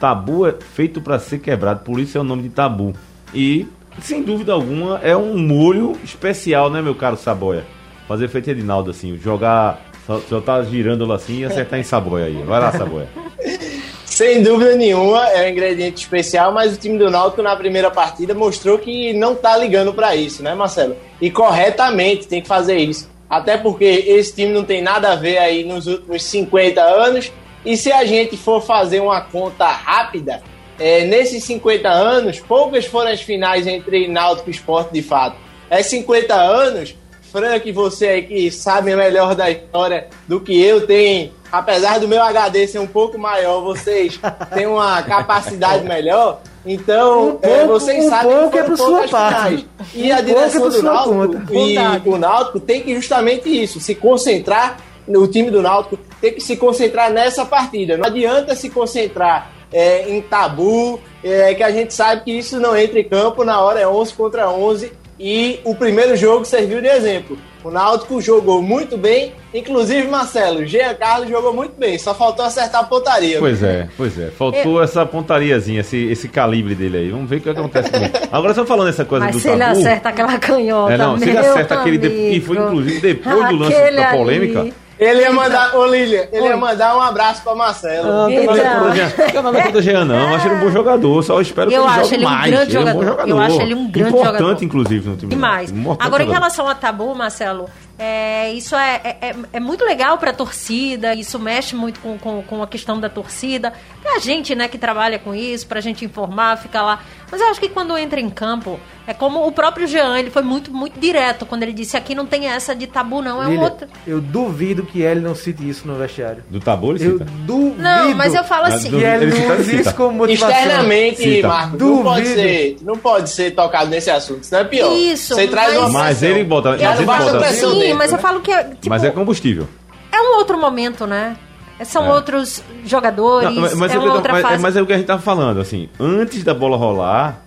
[0.00, 2.94] tabu é feito para ser quebrado, por isso é o nome de tabu.
[3.34, 3.66] E,
[4.00, 7.64] sem dúvida alguma, é um molho especial, né, meu caro Saboia?
[8.06, 12.42] Fazer feito Edinaldo assim, jogar, só, só tá girando assim e acertar em Saboia aí.
[12.42, 13.08] Vai lá, Saboia.
[14.14, 18.32] Sem dúvida nenhuma, é um ingrediente especial, mas o time do Náutico na primeira partida
[18.32, 20.96] mostrou que não tá ligando para isso, né, Marcelo?
[21.20, 23.10] E corretamente tem que fazer isso.
[23.28, 27.32] Até porque esse time não tem nada a ver aí nos últimos 50 anos.
[27.66, 30.44] E se a gente for fazer uma conta rápida,
[30.78, 35.36] é, nesses 50 anos, poucas foram as finais entre Náutico e Esporte de fato.
[35.68, 36.94] é 50 anos.
[37.34, 42.22] Frank, você aí que sabe melhor da história do que eu, tem, apesar do meu
[42.22, 44.20] HD ser um pouco maior, vocês
[44.54, 46.42] têm uma capacidade melhor.
[46.64, 49.68] Então, um é, vocês um sabem pouco que é sua parte.
[49.92, 53.96] E um a direção é do Náutico e o Náutico tem que justamente isso, se
[53.96, 54.76] concentrar
[55.08, 57.96] o time do Náutico tem que se concentrar nessa partida.
[57.96, 62.76] Não adianta se concentrar é, em tabu, é, que a gente sabe que isso não
[62.76, 66.88] entra em campo na hora é 11 contra 11 e o primeiro jogo serviu de
[66.88, 67.38] exemplo.
[67.62, 72.82] O Náutico jogou muito bem, inclusive Marcelo, Jean Carlos jogou muito bem, só faltou acertar
[72.82, 73.38] a pontaria.
[73.38, 74.82] Pois é, pois é, faltou Eu...
[74.82, 77.10] essa pontariazinha, esse, esse calibre dele aí.
[77.10, 78.12] Vamos ver o que acontece com ele.
[78.30, 81.18] Agora só falando essa coisa Mas do se tabu, ele acerta aquela canhota, é, não,
[81.18, 84.60] se ele acerta aquele de, e foi inclusive depois do lance da polêmica.
[84.60, 88.08] Ali ele ia mandar, ô Lilian, ele ia mandar um abraço pra Marcelo.
[88.08, 90.34] Não, não tem nada contra o Jean, não.
[90.34, 92.46] Acho ele um bom jogador, só espero que eu ele jogue ele mais.
[92.46, 92.90] Um grande jogador.
[92.90, 93.30] É um bom jogador.
[93.30, 94.36] Eu acho ele um grande Importante, jogador.
[94.36, 95.30] Importante, inclusive, no time.
[95.30, 95.74] Demais.
[95.98, 100.30] Agora, em relação a tabu, Marcelo, é, isso é, é, é, é muito legal para
[100.30, 103.72] a torcida, isso mexe muito com, com, com, a questão da torcida.
[104.02, 107.00] Pra gente, né, que trabalha com isso, pra gente informar, ficar lá.
[107.30, 110.42] Mas eu acho que quando entra em campo, é como o próprio Jean, ele foi
[110.42, 113.60] muito, muito direto quando ele disse aqui não tem essa de tabu, não, é Lilia,
[113.60, 113.88] outro.
[114.06, 116.42] Eu duvido que ele não cite isso no vestiário.
[116.48, 117.24] Do tabu ele cita?
[117.24, 117.82] Eu duvido.
[117.82, 118.90] Não, mas eu falo assim.
[118.90, 120.56] Que ele, ele não usa isso como motivação.
[120.56, 124.92] Externamente, Marcos, não pode, ser, não pode ser tocado nesse assunto, isso não é pior.
[124.96, 125.34] Isso.
[125.34, 126.70] Você traz uma Mas ele bota...
[126.70, 127.38] Mas, ele bota
[127.88, 128.18] sim, mas né?
[128.18, 128.50] eu falo que...
[128.50, 129.68] É, tipo, mas é combustível.
[130.12, 131.36] É um outro momento, né?
[131.84, 132.12] São é.
[132.12, 134.62] outros jogadores, não, mas, mas é, outra mas, fase.
[134.62, 137.42] Mas é o que a gente tava falando, assim, antes da bola rolar,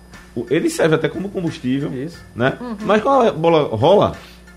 [0.49, 2.19] ele serve até como combustível, Isso.
[2.35, 2.57] né?
[2.59, 2.75] Uhum.
[2.81, 4.11] Mas quando a bola rola,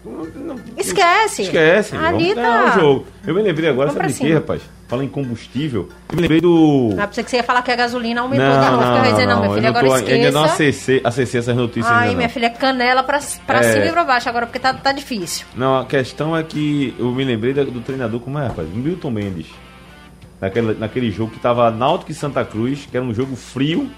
[0.05, 1.43] não, esquece.
[1.43, 1.97] Esquece.
[1.97, 2.75] Ali tá.
[2.77, 3.07] o jogo.
[3.27, 4.63] Eu me lembrei agora, Vamos sabe de quê, rapaz?
[4.91, 5.89] Fala em combustível.
[6.09, 6.97] Eu me lembrei do.
[6.99, 8.45] Ah, pensei que você ia falar que a gasolina aumentou.
[8.45, 10.15] Não, não, não, não, dizer, não, minha filha, agora tô, esqueça.
[10.17, 11.87] Ainda não acessei, acessei essas notícias.
[11.87, 13.73] Ai, minha filha, canela pra, pra é...
[13.73, 15.47] cima e pra baixo agora, porque tá, tá difícil.
[15.55, 18.69] Não, a questão é que eu me lembrei do, do treinador, como é, rapaz?
[18.69, 19.47] Milton Mendes.
[20.41, 23.89] Naquele, naquele jogo que tava Náutico e Santa Cruz, que era um jogo frio.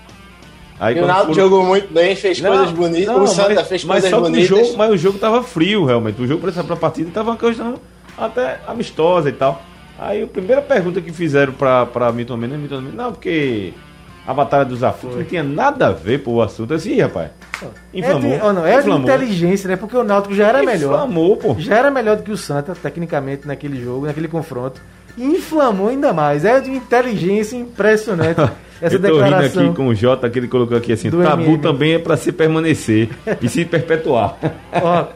[0.78, 3.06] Aí, o Náutico jogou muito bem, fez não, coisas bonitas.
[3.06, 4.46] Não, o Santa mas, fez mas coisas bonitas.
[4.46, 6.20] Jogo, mas o jogo tava frio, realmente.
[6.20, 7.80] O jogo para essa partida tava uma questão
[8.18, 9.71] até amistosa e tal.
[9.98, 13.72] Aí a primeira pergunta que fizeram pra, pra Milton Mendes, Milton Mendes, não, porque
[14.26, 16.74] a Batalha dos Aflitos não tinha nada a ver com o assunto.
[16.74, 17.30] Assim, rapaz.
[17.92, 18.32] Inflamou.
[18.32, 18.98] É de, oh, não, é inflamou.
[19.06, 19.76] de inteligência, né?
[19.76, 20.94] Porque o Náutico já era melhor.
[20.94, 21.56] Inflamou, pô.
[21.58, 24.80] Já era melhor do que o Santa, tecnicamente, naquele jogo, naquele confronto.
[25.16, 26.44] E inflamou ainda mais.
[26.44, 28.40] É de inteligência impressionante.
[28.80, 31.42] Essa eu tô declaração rindo aqui com o Jota, que ele colocou aqui assim: tabu
[31.42, 31.58] MM.
[31.58, 34.36] também é para se permanecer e se perpetuar.
[34.82, 35.06] Ó,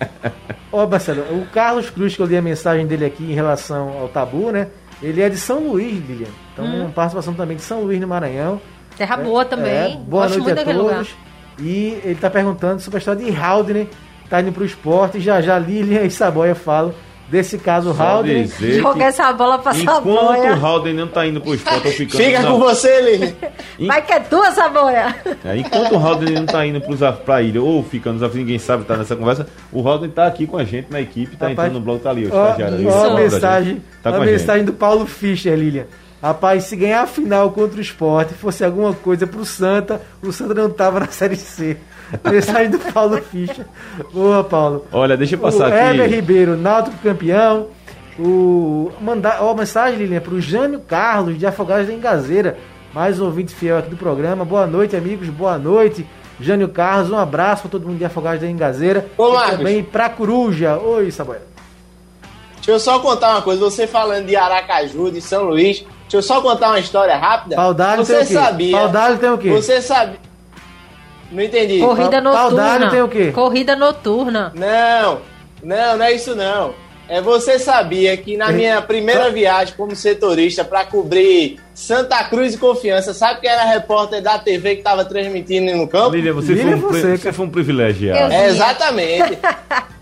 [0.73, 4.09] ó, Marcelo, o Carlos Cruz, que eu li a mensagem dele aqui em relação ao
[4.09, 4.69] tabu, né?
[5.03, 6.29] Ele é de São Luís, Lilian.
[6.53, 6.91] Então, hum.
[6.91, 8.61] participação também de São Luís no Maranhão.
[8.97, 9.73] Terra boa também.
[9.73, 10.77] É, boa Gosto noite a todos.
[10.77, 11.07] Lugar.
[11.59, 13.89] E ele está perguntando sobre a história de Haldner,
[14.29, 15.21] tá indo para o esporte.
[15.21, 16.95] Já já Lilian e Saboia falam
[17.29, 18.49] desse caso, o Haldner.
[18.49, 20.57] Joga essa bola pra Enquanto Saboia.
[20.57, 22.23] o Haldner não tá indo pro esporte, ficando.
[22.23, 23.37] Fica com você, Lili.
[23.87, 25.15] Vai que é tua, Saboia.
[25.45, 28.59] É, enquanto o Haldner não tá indo pros, pra ilha ou fica nos afins, ninguém
[28.59, 29.47] sabe, tá nessa conversa.
[29.73, 32.11] O Haldner tá aqui com a gente na equipe, tá Rapaz, entrando no blog, tá
[32.11, 32.89] ali, o estagiário.
[32.89, 35.87] Ó, a mensagem, tá a mensagem do Paulo Fischer, Lilian.
[36.23, 40.55] Rapaz, se ganhar a final contra o esporte fosse alguma coisa pro Santa, o Santa
[40.55, 41.77] não tava na Série C.
[42.25, 43.67] Mensagem do Paulo Fischer.
[44.13, 44.87] Boa, Paulo.
[44.93, 46.01] Olha, deixa eu passar o aqui.
[46.01, 47.69] Heber Ribeiro, Náutico campeão.
[48.19, 52.57] O, mandar, ó, mensagem, Lilian, para o Jânio Carlos, de Afogados da Engazeira,
[52.95, 54.45] mais um ouvinte fiel aqui do programa.
[54.45, 56.07] Boa noite, amigos, boa noite.
[56.41, 59.07] Jânio Carlos, um abraço para todo mundo de Afogados da Engazeira.
[59.19, 59.59] Ô, Marcos.
[59.59, 60.79] também para Coruja.
[60.79, 61.43] Oi, Saboia.
[62.57, 63.61] Deixa eu só contar uma coisa.
[63.61, 67.57] Você falando de Aracaju, de São Luís, deixa eu só contar uma história rápida.
[67.57, 68.35] Paudalho você tem o quê?
[68.35, 68.79] sabia?
[68.79, 69.51] Paudalho tem o quê?
[69.51, 70.19] Você sabe?
[71.31, 71.81] Não entendi.
[71.81, 72.91] Corrida noturna.
[72.91, 73.33] Tem o quê?
[73.33, 74.53] Corrida noturna.
[74.55, 75.21] Não,
[75.63, 76.75] não, não é isso não.
[77.09, 82.59] É, você sabia que na minha primeira viagem como setorista para cobrir Santa Cruz e
[82.59, 86.17] Confiança, sabe quem era a repórter da TV que estava transmitindo no campo?
[86.17, 88.33] Lília, você, foi, um, você, você foi um privilegiado.
[88.33, 89.39] É, exatamente.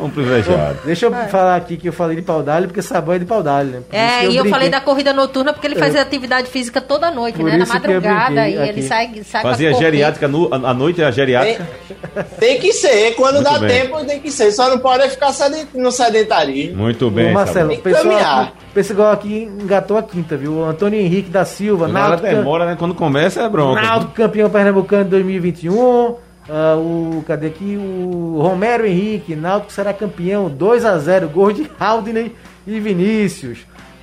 [0.00, 0.78] Um privilegiado.
[0.84, 3.82] Deixa eu falar aqui que eu falei de Paudalho, porque Sabão é de Paudalho, né?
[3.88, 6.00] Por é, e eu, eu falei da corrida noturna porque ele faz é.
[6.00, 7.56] atividade física toda noite, Por né?
[7.58, 11.68] Na madrugada, e ele sai, sai Fazia geriátrica no, a noite, a geriátrica.
[12.08, 13.68] Tem, tem que ser, quando Muito dá bem.
[13.68, 15.32] tempo tem que ser, só não pode ficar
[15.74, 16.76] no sedentarismo.
[16.76, 20.54] Muito bem, Ô, Marcelo, o pessoal, pessoal aqui engatou a quinta, viu?
[20.54, 22.28] O Antônio Henrique da Silva, Náutico...
[22.28, 22.76] demora, né?
[22.78, 23.82] Quando começa é bronca.
[23.82, 26.29] Náutico campeão pernambucano de 2021...
[26.48, 27.76] Uh, o, cadê aqui?
[27.76, 32.34] O Romero Henrique, Náutico será campeão 2 a 0 gol de Haldney
[32.66, 33.58] e Vinícius.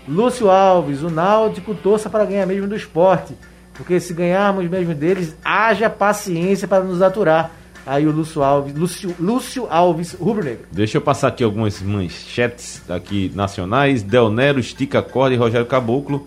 [0.07, 3.33] Lúcio Alves, o Náutico torça para ganhar mesmo do esporte,
[3.73, 7.51] porque se ganharmos mesmo deles, haja paciência para nos aturar.
[7.85, 10.65] aí o Lúcio Alves, Lúcio, Lúcio Alves Rubro Negro.
[10.71, 14.01] Deixa eu passar aqui algumas manchetes aqui nacionais.
[14.01, 16.25] Del Nero estica corda e Rogério Caboclo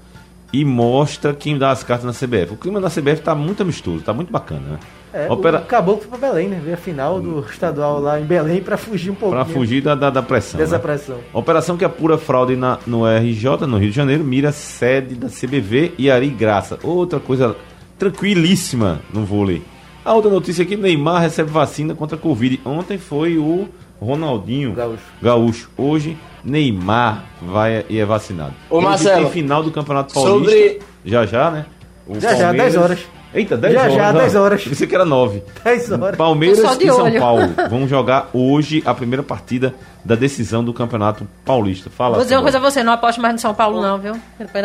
[0.53, 2.53] e mostra quem dá as cartas na CBF.
[2.53, 4.79] O clima da CBF tá muito amistoso, tá muito bacana, né?
[5.13, 5.59] É, Opera...
[5.59, 6.61] o Caboclo foi para Belém, né?
[6.65, 9.35] Ver a final do estadual lá em Belém para fugir um pouco.
[9.35, 10.59] Para fugir da, da, da, pressão.
[10.59, 10.79] Dessa né?
[10.79, 11.19] pressão.
[11.33, 15.95] operação que apura fraude na, no RJ, no Rio de Janeiro, mira sede da CBV
[15.99, 16.79] e Ari Graça.
[16.83, 17.57] Outra coisa
[17.99, 19.63] tranquilíssima no vôlei.
[20.05, 22.61] A outra notícia aqui: Neymar recebe vacina contra a Covid.
[22.65, 23.69] Ontem foi o
[24.01, 25.03] Ronaldinho Gaúcho.
[25.21, 25.71] Gaúcho.
[25.77, 28.55] Hoje, Neymar vai e é vacinado.
[28.71, 30.51] Ô, Marcelo, tem final do Campeonato Paulista.
[30.51, 30.81] Sobre...
[31.05, 31.67] Já já, né?
[32.07, 32.39] O já Palmeiras...
[32.39, 33.20] já, 10 horas.
[33.33, 33.95] Eita, 10 já, horas.
[33.95, 34.65] Já, já, 10 horas.
[34.65, 35.43] Pensei que era 9.
[35.65, 36.17] 10 horas.
[36.17, 37.21] Palmeiras e São olho.
[37.21, 41.89] Paulo vão jogar hoje a primeira partida da decisão do Campeonato Paulista.
[41.91, 42.17] Fala.
[42.17, 44.15] Vou dizer uma coisa a você, não aposto mais no São Paulo, não, viu?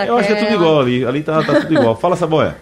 [0.07, 1.05] Eu acho que é tudo igual ali.
[1.05, 1.95] Ali tá, tá tudo igual.
[1.95, 2.55] Fala, Saboia.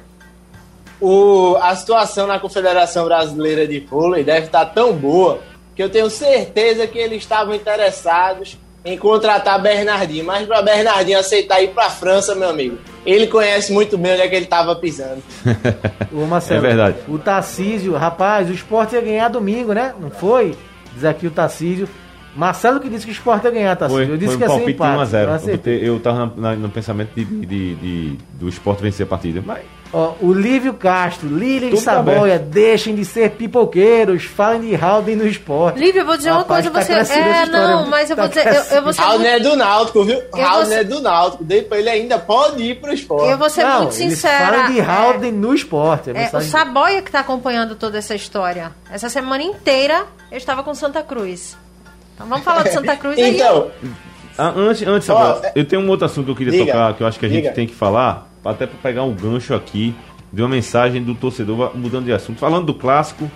[0.99, 5.39] O, a situação na Confederação Brasileira de Vôlei deve estar tão boa
[5.75, 10.25] que eu tenho certeza que eles estavam interessados em contratar Bernardinho.
[10.25, 14.21] Mas para Bernardinho aceitar ir para a França, meu amigo, ele conhece muito bem onde
[14.21, 15.21] é que ele estava pisando.
[16.11, 16.97] Ô Marcelo, é verdade.
[17.07, 19.93] O Tarcísio, rapaz, o esporte ia ganhar domingo, né?
[19.99, 20.55] Não foi?
[20.93, 21.87] Diz aqui o Tarcísio.
[22.35, 24.05] Marcelo que disse que o esporte ia ganhar, Tarcísio.
[24.05, 25.11] Foi, eu disse foi um que ia ser empate.
[25.11, 25.59] 1x0.
[25.65, 29.43] Eu, eu tava no pensamento de, de, de, do esporte vencer a partida.
[29.45, 29.61] Mas
[29.93, 35.27] Ó, o Lívio Castro, Lilian e Saboia, deixem de ser pipoqueiros, falem de Haldane no
[35.27, 35.79] esporte.
[35.79, 37.13] Lívio, eu vou dizer Rapaz, uma coisa, tá você.
[37.13, 38.47] É, não, mas eu tá vou dizer.
[38.47, 39.25] Eu, eu vou ser muito...
[39.25, 40.19] é do Náutico, viu?
[40.33, 41.43] Haldane é do Náutico.
[41.43, 43.29] Daí ele ainda pode ir pro esporte.
[43.29, 44.47] Eu vou ser não, muito sincera.
[44.47, 46.09] Falem de Haldane é, no esporte.
[46.09, 48.71] É, o Saboia que tá acompanhando toda essa história.
[48.91, 51.55] Essa semana inteira eu estava com Santa Cruz.
[52.15, 53.91] Então vamos falar de Santa Cruz então, aí.
[54.39, 57.03] Ah, antes, antes oh, eu tenho um outro assunto que eu queria diga, tocar, que
[57.03, 57.53] eu acho que a gente diga.
[57.53, 59.93] tem que falar até para pegar um gancho aqui
[60.31, 63.29] de uma mensagem do torcedor, mudando de assunto, falando do clássico,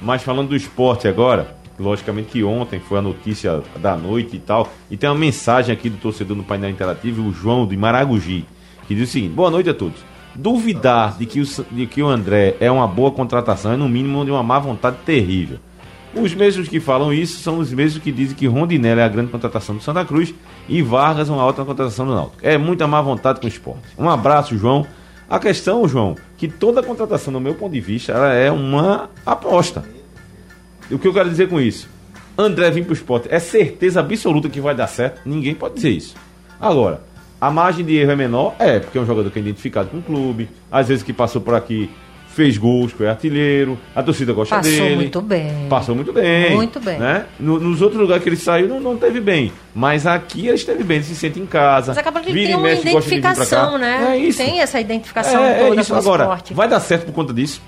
[0.00, 1.56] mas falando do esporte agora.
[1.78, 4.72] Logicamente que ontem foi a notícia da noite e tal.
[4.90, 8.46] E tem uma mensagem aqui do torcedor no painel interativo, o João de Maragogi,
[8.88, 10.00] que diz o seguinte: boa noite a todos.
[10.34, 14.24] Duvidar de que, o, de que o André é uma boa contratação é no mínimo
[14.24, 15.58] de uma má vontade terrível.
[16.18, 19.30] Os mesmos que falam isso são os mesmos que dizem que Rondinelli é a grande
[19.30, 20.34] contratação do Santa Cruz
[20.66, 22.38] e Vargas uma alta contratação do Náutico.
[22.40, 23.82] É muita má vontade com o esporte.
[23.98, 24.86] Um abraço, João.
[25.28, 29.84] A questão, João, que toda contratação, do meu ponto de vista, ela é uma aposta.
[30.90, 31.86] O que eu quero dizer com isso?
[32.38, 35.20] André vir para o esporte é certeza absoluta que vai dar certo?
[35.26, 36.14] Ninguém pode dizer isso.
[36.58, 37.02] Agora,
[37.38, 38.54] a margem de erro é menor?
[38.58, 41.42] É, porque é um jogador que é identificado com o clube, às vezes que passou
[41.42, 41.90] por aqui
[42.36, 44.82] fez gols, foi artilheiro, a torcida gosta Passou dele.
[44.82, 45.66] Passou muito bem.
[45.70, 46.54] Passou muito bem.
[46.54, 46.98] Muito bem.
[46.98, 47.24] Né?
[47.40, 49.50] No, nos outros lugares que ele saiu, não, não teve bem.
[49.74, 51.92] Mas aqui ele esteve bem, ele se sente em casa.
[51.92, 54.08] Mas acaba que ele tem uma identificação, né?
[54.10, 54.36] É isso.
[54.36, 55.94] Tem essa identificação é, toda é isso.
[55.94, 56.52] Agora, esporte.
[56.52, 57.62] vai dar certo por conta disso?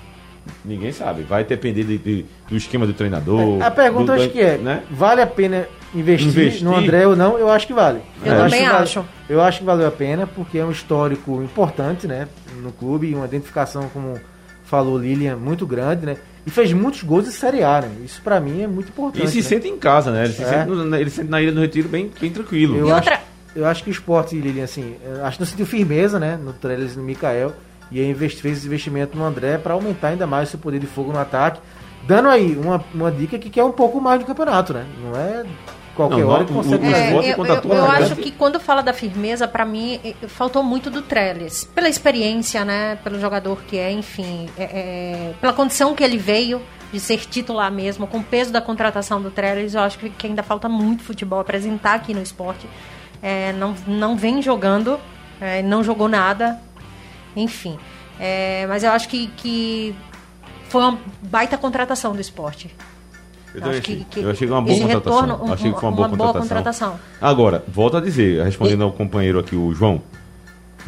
[0.63, 1.23] Ninguém sabe.
[1.23, 3.61] Vai depender de, de, do esquema do treinador.
[3.63, 4.83] A pergunta do, acho que é, né?
[4.91, 7.39] vale a pena investir, investir, no André ou não?
[7.39, 8.01] Eu acho que vale.
[8.23, 8.99] Eu, eu também acho.
[8.99, 12.27] Vale, eu acho que valeu a pena, porque é um histórico importante, né?
[12.61, 14.19] No clube, uma identificação como
[14.69, 16.17] falou Lilian, muito grande, né?
[16.45, 17.91] E fez muitos gols de Série A, né?
[18.05, 19.25] Isso para mim é muito importante.
[19.25, 19.43] E se né?
[19.43, 20.25] sente em casa, né?
[20.25, 20.47] Ele se, é.
[20.47, 22.77] sente, no, ele sente na Ilha do Retiro bem, bem tranquilo.
[22.77, 23.09] Eu, acho,
[23.55, 26.39] eu acho que o esporte, Lilian, assim, acho que não sentiu firmeza, né?
[26.41, 27.53] No Trellis no Mikael.
[27.91, 30.85] E aí fez esse investimento no André para aumentar ainda mais o seu poder de
[30.85, 31.59] fogo no ataque.
[32.07, 34.85] Dando aí uma, uma dica que quer um pouco mais do campeonato, né?
[35.03, 35.45] Não é
[35.99, 39.47] qualquer não, hora que consegue é, eu, eu, eu acho que quando fala da firmeza,
[39.47, 41.69] para mim, faltou muito do Trellis.
[41.75, 42.97] Pela experiência, né?
[43.03, 46.61] Pelo jogador que é, enfim, é, é, pela condição que ele veio
[46.93, 50.27] de ser titular mesmo, com o peso da contratação do Trellis, eu acho que, que
[50.27, 52.65] ainda falta muito futebol apresentar aqui no esporte.
[53.21, 54.97] É, não, não vem jogando,
[55.41, 56.59] é, não jogou nada,
[57.35, 57.77] enfim.
[58.17, 59.93] É, mas eu acho que, que
[60.69, 62.73] foi uma baita contratação do esporte.
[63.53, 65.21] Eu, acho que, que, eu achei que uma boa contratação.
[65.21, 66.33] Retorno, achei que foi uma, boa, uma contratação.
[66.33, 66.99] boa, contratação.
[67.19, 68.83] Agora, volto a dizer, respondendo e...
[68.83, 70.01] ao companheiro aqui, o João,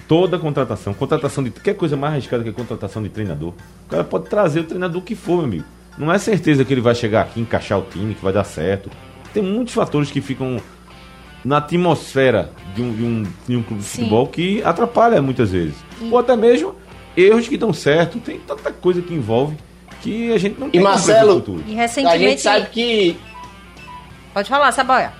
[0.08, 1.50] toda contratação, contratação de.
[1.52, 3.54] Quer coisa mais arriscada que a contratação de treinador?
[3.88, 5.66] O cara pode trazer o treinador que for, meu amigo.
[5.98, 8.90] Não é certeza que ele vai chegar aqui, encaixar o time, que vai dar certo.
[9.34, 10.62] Tem muitos fatores que ficam
[11.44, 13.98] na atmosfera de um, de um, de um clube de Sim.
[14.00, 15.76] futebol que atrapalha muitas vezes.
[16.00, 16.10] E...
[16.10, 16.76] Ou até mesmo
[17.18, 18.20] erros que dão certo.
[18.20, 19.58] Tem tanta coisa que envolve
[20.02, 21.64] que a gente não tem e Marcelo, futuro.
[21.68, 22.26] E recentemente...
[22.26, 23.18] A gente sabe que...
[24.34, 25.14] Pode falar, Saboia.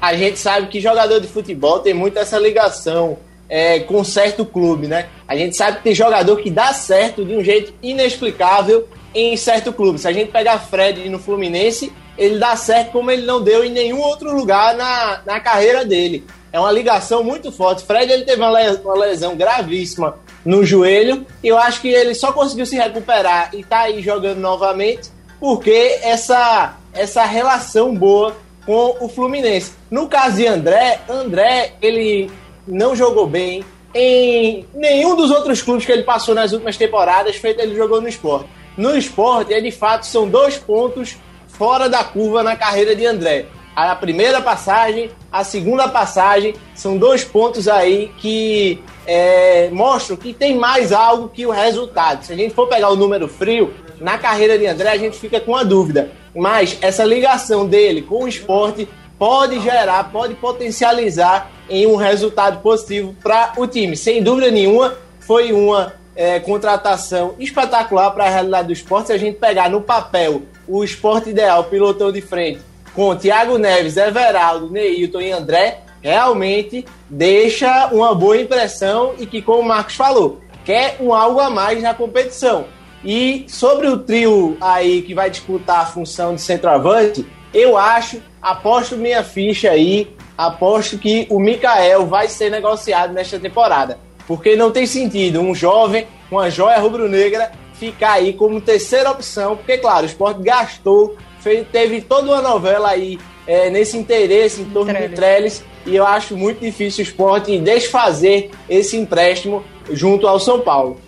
[0.00, 4.86] A gente sabe que jogador de futebol tem muito essa ligação é, com certo clube,
[4.86, 5.08] né?
[5.26, 9.72] A gente sabe que tem jogador que dá certo de um jeito inexplicável em certo
[9.72, 9.98] clube.
[9.98, 13.70] Se a gente pegar Fred no Fluminense, ele dá certo como ele não deu em
[13.70, 16.24] nenhum outro lugar na, na carreira dele.
[16.52, 17.84] É uma ligação muito forte.
[17.84, 21.26] Fred ele teve uma lesão gravíssima no joelho.
[21.42, 25.98] E eu acho que ele só conseguiu se recuperar e tá aí jogando novamente porque
[26.02, 29.72] essa, essa relação boa com o Fluminense.
[29.90, 32.30] No caso de André, André, ele
[32.68, 37.60] não jogou bem em nenhum dos outros clubes que ele passou nas últimas temporadas, feito
[37.60, 38.48] ele jogou no esporte.
[38.76, 41.16] No esporte, de fato, são dois pontos
[41.48, 43.46] fora da curva na carreira de André.
[43.88, 50.56] A primeira passagem, a segunda passagem, são dois pontos aí que é, mostram que tem
[50.56, 52.24] mais algo que o resultado.
[52.24, 55.40] Se a gente for pegar o número frio, na carreira de André a gente fica
[55.40, 56.10] com a dúvida.
[56.34, 58.88] Mas essa ligação dele com o esporte
[59.18, 63.96] pode gerar, pode potencializar em um resultado positivo para o time.
[63.96, 69.08] Sem dúvida nenhuma, foi uma é, contratação espetacular para a realidade do esporte.
[69.08, 72.60] Se a gente pegar no papel o esporte ideal, pilotão de frente,
[72.94, 79.60] com Thiago Neves, Everaldo, Neilton e André, realmente deixa uma boa impressão e que, como
[79.60, 82.66] o Marcos falou, quer um algo a mais na competição.
[83.04, 88.96] E sobre o trio aí que vai disputar a função de centroavante, eu acho, aposto
[88.96, 93.98] minha ficha aí, aposto que o Mikael vai ser negociado nesta temporada.
[94.26, 99.78] Porque não tem sentido um jovem, uma joia rubro-negra, ficar aí como terceira opção, porque,
[99.78, 104.92] claro, o esporte gastou, fez, teve toda uma novela aí é, nesse interesse em torno
[104.92, 105.10] Trellis.
[105.10, 110.60] de Trellis, e eu acho muito difícil o esporte desfazer esse empréstimo junto ao São
[110.60, 111.00] Paulo.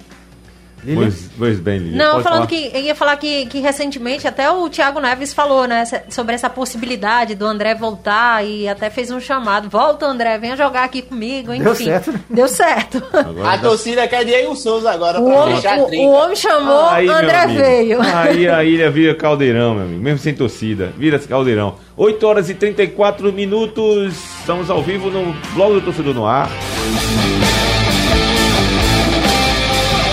[0.94, 1.96] Pois, pois, bem, Lili.
[1.96, 2.46] Não, Pode falando falar?
[2.48, 6.50] que eu ia falar que, que recentemente até o Thiago Neves falou, né, sobre essa
[6.50, 9.68] possibilidade do André voltar e até fez um chamado.
[9.68, 11.62] Volta, André, venha jogar aqui comigo, enfim.
[11.64, 12.12] Deu certo.
[12.12, 12.20] Né?
[12.28, 13.02] Deu certo.
[13.12, 16.36] Agora a torcida quer Diego Souza agora o pra homem, fechar a o, o homem
[16.36, 18.00] chamou, aí, André veio.
[18.02, 21.76] Aí a ilha vira caldeirão, meu amigo, mesmo sem torcida, vira caldeirão.
[21.96, 26.48] 8 horas e 34 minutos, estamos ao vivo no blog do Torcedor no Ar.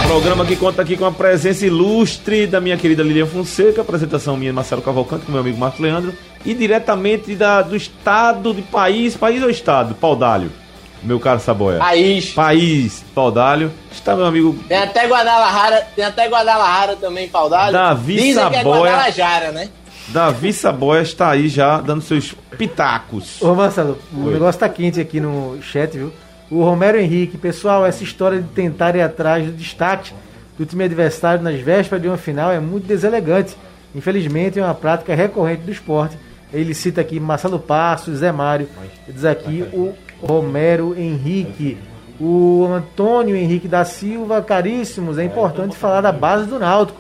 [0.09, 4.51] Programa que conta aqui com a presença ilustre da minha querida Lilian Fonseca, apresentação minha
[4.51, 9.43] Marcelo Cavalcante com meu amigo Marcos Leandro e diretamente da, do estado de país, país
[9.43, 9.93] ou estado?
[9.93, 10.51] Paudalho.
[11.03, 11.77] Meu caro Saboia.
[11.77, 12.31] País.
[12.31, 13.71] País, Paudalho.
[13.91, 14.57] Está meu amigo.
[14.67, 17.71] Tem até Guadalajara, tem até Guadalajara também, Paudalho.
[17.71, 18.49] Davi Dizem Saboia.
[18.49, 19.69] Que é Guadalajara, né?
[20.07, 23.39] Davi Saboia está aí já dando seus pitacos.
[23.39, 24.33] Ô Marcelo, o Oi.
[24.33, 26.11] negócio tá quente aqui no chat, viu?
[26.49, 27.37] O Romero Henrique.
[27.37, 30.13] Pessoal, essa história de tentar ir atrás do destaque
[30.57, 33.55] do time adversário nas vésperas de uma final é muito deselegante.
[33.95, 36.17] Infelizmente, é uma prática recorrente do esporte.
[36.51, 38.67] Ele cita aqui Marcelo Passos, Zé Mário,
[39.07, 41.77] diz aqui o Romero Henrique.
[42.19, 46.99] O Antônio Henrique da Silva, caríssimos, é importante falar da base do Náutico.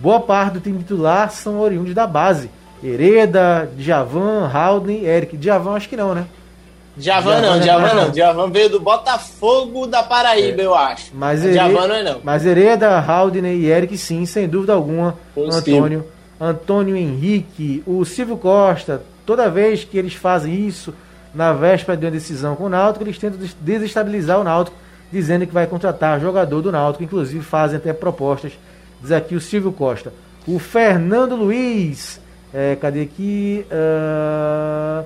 [0.00, 2.50] Boa parte do time titular são oriundos da base.
[2.82, 5.36] Hereda, Djavan, Haldane, Eric.
[5.36, 6.26] Djavan acho que não, né?
[6.96, 8.10] Djavan não, Djavan não.
[8.10, 10.64] Djavan veio do Botafogo da Paraíba, é.
[10.64, 11.10] eu acho.
[11.14, 12.20] Mas Djavan não é não.
[12.24, 15.16] Mas Hereda, Haldner e Eric sim, sem dúvida alguma.
[15.36, 16.04] Antônio.
[16.40, 20.94] Antônio Henrique, o Silvio Costa, toda vez que eles fazem isso
[21.34, 24.76] na véspera de uma decisão com o Náutico, eles tentam desestabilizar o Náutico,
[25.10, 28.52] dizendo que vai contratar jogador do Náutico, inclusive fazem até propostas.
[29.00, 30.12] Diz aqui o Silvio Costa.
[30.46, 32.20] O Fernando Luiz,
[32.52, 33.66] é, cadê aqui?
[33.70, 35.04] Uh,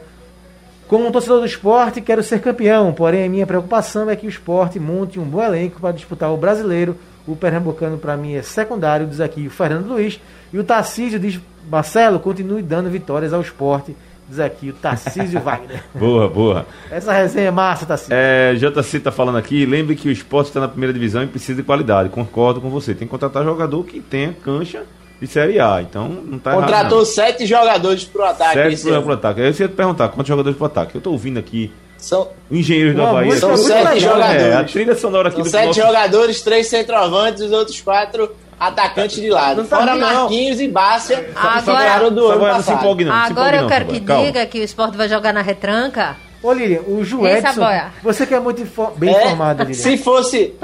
[0.91, 4.29] como um torcedor do esporte, quero ser campeão, porém a minha preocupação é que o
[4.29, 6.97] esporte monte um bom elenco para disputar o brasileiro.
[7.29, 10.21] O pernambucano, para mim, é secundário, diz aqui o Fernando Luiz.
[10.53, 11.39] E o Tarcísio diz:
[11.71, 13.95] Marcelo, continue dando vitórias ao esporte.
[14.29, 15.81] Diz aqui o Tarcísio Wagner.
[15.95, 16.67] boa, boa.
[16.91, 18.13] Essa resenha é massa, Tarcísio.
[18.13, 19.65] É, JC está falando aqui.
[19.65, 22.09] Lembre que o esporte está na primeira divisão e precisa de qualidade.
[22.09, 22.95] Concordo com você.
[22.97, 24.83] Tem que contratar jogador que tenha cancha
[25.21, 25.83] de Série A.
[25.83, 28.55] Então não tá Contratou errado, sete jogadores pro ataque.
[28.55, 29.41] Sete pro, pro ataque.
[29.43, 30.95] Aí você ia te perguntar quantos jogadores pro ataque.
[30.95, 31.73] Eu tô ouvindo aqui.
[31.99, 33.37] São engenheiros da Bahia.
[33.37, 34.43] São sete jogadores.
[34.43, 35.81] É, a trilha sonora aqui São do sete nosso...
[35.81, 39.65] jogadores, três centroavantes, os outros quatro atacantes de lado.
[39.65, 40.65] Tá Fora Marquinhos não.
[40.65, 42.79] e Bárcia, agora, do ano passado.
[42.79, 44.27] Empolgue, não, agora eu quero que Calma.
[44.27, 46.17] diga que o esporte vai jogar na retranca.
[46.43, 47.67] Ô Lilian, o Joelson,
[48.03, 49.75] você que é muito bem é, informado, Lilian.
[49.79, 50.55] Se fosse,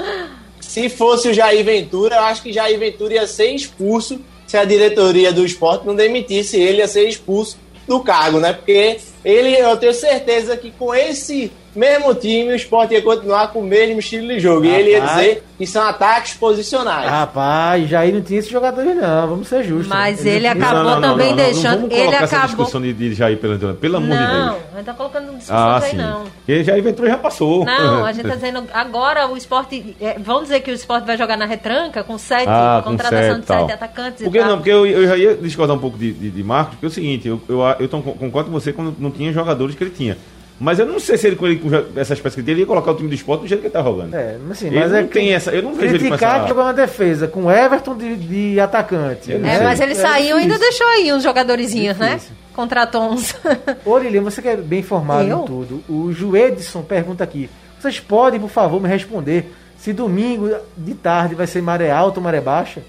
[0.59, 4.65] se fosse o Jair Ventura, eu acho que Jair Ventura ia ser expulso se a
[4.65, 7.57] diretoria do esporte não demitisse ele a ser expulso
[7.87, 8.53] do cargo, né?
[8.53, 13.59] Porque ele, eu tenho certeza que com esse mesmo time, o esporte ia continuar com
[13.59, 14.65] o mesmo estilo de jogo.
[14.65, 14.77] Rapaz.
[14.77, 17.09] E ele ia dizer que são ataques posicionais.
[17.09, 19.27] Rapaz, Jair não tinha esses jogadores, não.
[19.27, 19.87] Vamos ser justos.
[19.87, 21.91] Mas ele, ele acabou não, não, também não, deixando.
[21.91, 22.23] ele acabou.
[22.23, 24.29] Essa discussão de, de Jair pelo, pelo amor de Deus.
[24.33, 25.97] Não, a gente tá colocando discussão ah, aí, sim.
[25.97, 26.23] não.
[26.23, 27.65] Porque Jair Ventura já passou.
[27.65, 28.63] Não, a gente tá dizendo.
[28.73, 29.95] Agora o esporte.
[29.99, 33.47] É, vamos dizer que o esporte vai jogar na retranca com sete, ah, contratação com
[33.47, 34.23] sete, de sete atacantes.
[34.23, 34.57] Por que não?
[34.57, 36.91] Porque eu, eu já ia discordar um pouco de, de, de Marcos, porque é o
[36.91, 40.17] seguinte, eu, eu, eu, eu concordo com você quando não tinha jogadores que ele tinha.
[40.59, 42.91] Mas eu não sei se ele, com, ele, com essas peças que ele ia colocar
[42.91, 44.13] o time do esporte do jeito que ele tá jogando.
[44.13, 45.51] É, assim, mas é não tem essa.
[45.51, 49.33] Eu não vejo ele Criticar que jogou uma defesa com Everton de, de atacante.
[49.33, 52.19] É, mas ele é saiu e ainda deixou aí uns jogadorzinhos, né?
[52.55, 53.35] Contratou uns.
[53.85, 55.39] Ô, Lilian, você que é bem informado eu?
[55.39, 55.83] em tudo.
[55.87, 57.49] O Joedson pergunta aqui.
[57.79, 62.23] Vocês podem, por favor, me responder se domingo de tarde vai ser maré alta ou
[62.23, 62.81] maré baixa?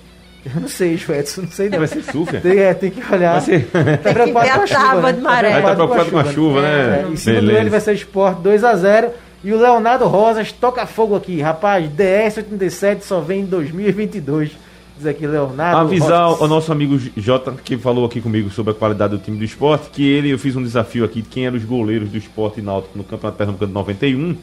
[0.44, 1.78] Eu não sei, Edson, não sei não.
[1.78, 2.40] Vai ser super.
[2.40, 3.32] Tem, é, tem que olhar.
[3.32, 3.66] Vai ser...
[4.02, 5.12] Tá preocupado com a chuva.
[5.12, 5.24] De né?
[5.24, 5.50] maré.
[5.50, 7.04] Vai tá preocupado com a chuva, né?
[7.04, 9.10] É, em cima do ele vai ser Sport 2x0.
[9.44, 11.40] E o Leonardo Rosas toca fogo aqui.
[11.40, 14.50] Rapaz, DS87 só vem em 2022.
[14.96, 16.40] Diz aqui Leonardo Avisar Rosas.
[16.40, 19.90] o nosso amigo Jota, que falou aqui comigo sobre a qualidade do time do esporte,
[19.90, 22.98] que ele, eu fiz um desafio aqui de quem eram os goleiros do esporte náutico
[22.98, 24.36] no Campeonato Pernambucano de 91.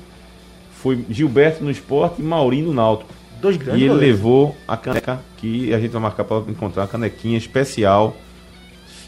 [0.72, 3.10] Foi Gilberto no esporte e Maurinho no náutico.
[3.42, 4.18] Dois grandes E ele goleiros.
[4.18, 8.16] levou a caneca que a gente vai marcar para encontrar a canequinha especial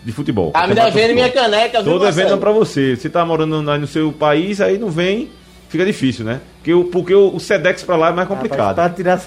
[0.03, 0.51] de futebol.
[0.53, 2.95] Ah, me devendo minha caneca, viu, Tô devendo para você.
[2.95, 5.29] Você tá morando no seu país, aí não vem,
[5.69, 6.41] fica difícil, né?
[6.57, 8.75] Porque o, porque o, Sedex para lá é mais complicado.
[8.75, 9.21] Para tirar...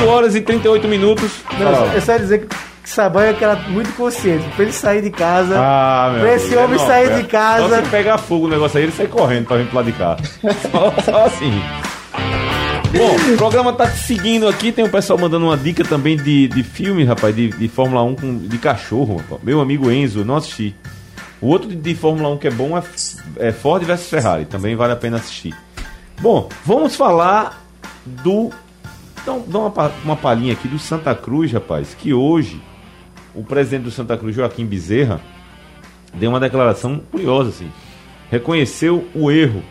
[0.00, 1.32] 8 horas e 38 minutos.
[1.58, 4.48] Não, é só dizer que Sabanha que era muito consciente.
[4.56, 5.56] Pra ele sair de casa.
[5.58, 7.68] Ah, meu pra esse Deus, homem é sair de casa.
[7.68, 9.92] Só se pegar fogo o negócio aí, ele sai correndo pra vir pro lado de
[9.92, 10.16] cá.
[10.72, 11.52] só, só assim.
[12.96, 14.72] Bom, o programa tá seguindo aqui.
[14.72, 18.02] Tem o um pessoal mandando uma dica também de, de filme, rapaz, de, de Fórmula
[18.04, 19.18] 1 com, de cachorro.
[19.18, 19.42] Rapaz.
[19.42, 20.74] Meu amigo Enzo, não assisti.
[21.42, 22.82] O outro de, de Fórmula 1 que é bom é,
[23.36, 24.46] é Ford versus Ferrari.
[24.46, 25.54] Também vale a pena assistir.
[26.22, 27.62] Bom, vamos falar
[28.06, 28.50] do.
[29.20, 32.62] Então, dá uma, uma palhinha aqui do Santa Cruz, rapaz, que hoje
[33.38, 35.20] o presidente do Santa Cruz, Joaquim Bezerra,
[36.14, 37.70] deu uma declaração curiosa, assim.
[38.30, 39.62] Reconheceu o erro,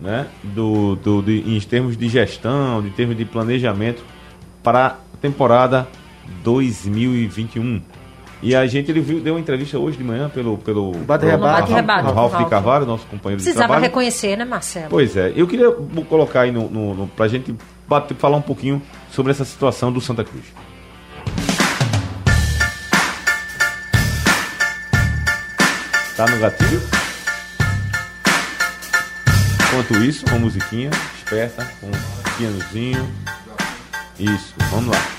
[0.00, 4.02] né, do, do, de, em termos de gestão, em termos de planejamento
[4.62, 5.86] para a temporada
[6.42, 7.82] 2021.
[8.42, 11.72] E a gente ele viu, deu uma entrevista hoje de manhã pelo pelo Bate Rebate,
[11.72, 13.82] Ralf, Ralf de Carvalho, nosso companheiro Precisava de trabalho.
[13.82, 14.88] reconhecer, né, Marcelo?
[14.90, 15.32] Pois é.
[15.34, 15.70] Eu queria
[16.08, 17.54] colocar aí no, no, no pra gente
[17.88, 20.44] bater, falar um pouquinho sobre essa situação do Santa Cruz.
[26.16, 26.80] Tá no gatilho?
[29.68, 30.88] Enquanto isso, uma musiquinha
[31.18, 33.06] esperta, com um pianozinho.
[34.18, 35.16] Isso, vamos lá.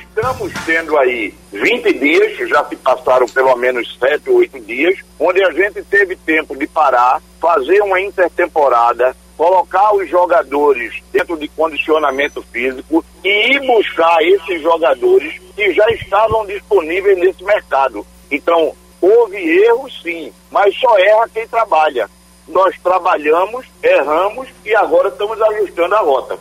[0.00, 5.44] Estamos tendo aí 20 dias, já se passaram pelo menos 7 ou 8 dias, onde
[5.44, 12.40] a gente teve tempo de parar, fazer uma intertemporada, colocar os jogadores dentro de condicionamento
[12.50, 18.06] físico e ir buscar esses jogadores que já estavam disponíveis nesse mercado.
[18.30, 22.08] Então, Houve erros, sim, mas só erra quem trabalha.
[22.46, 26.38] Nós trabalhamos, erramos e agora estamos ajustando a rota.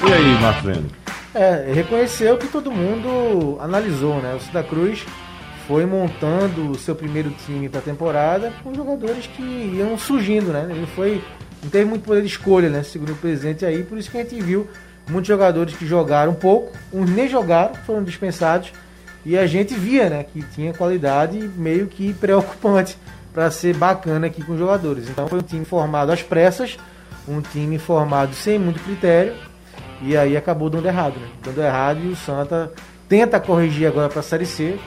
[0.00, 0.86] E aí, Marcelo?
[1.34, 4.34] É, reconheceu que todo mundo analisou, né?
[4.34, 5.04] O Santa Cruz
[5.66, 10.66] foi montando o seu primeiro time para a temporada com jogadores que iam surgindo, né?
[10.70, 11.22] Ele foi
[11.62, 12.82] não teve muito poder de escolha, né?
[12.82, 14.66] Segundo o presidente aí, por isso que a gente viu
[15.08, 18.72] muitos jogadores que jogaram pouco, uns nem jogaram, foram dispensados,
[19.24, 22.96] e a gente via né, que tinha qualidade meio que preocupante
[23.32, 25.08] para ser bacana aqui com os jogadores.
[25.08, 26.76] Então foi um time formado às pressas,
[27.26, 29.34] um time formado sem muito critério,
[30.00, 31.18] e aí acabou dando errado.
[31.18, 31.28] Né?
[31.44, 32.72] Dando errado e o Santa
[33.08, 34.78] tenta corrigir agora para a Série C,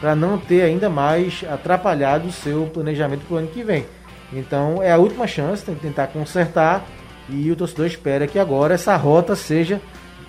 [0.00, 3.86] para não ter ainda mais atrapalhado o seu planejamento para o ano que vem.
[4.32, 6.86] Então é a última chance, tem que tentar consertar
[7.30, 9.80] e o torcedor espera que agora essa rota seja,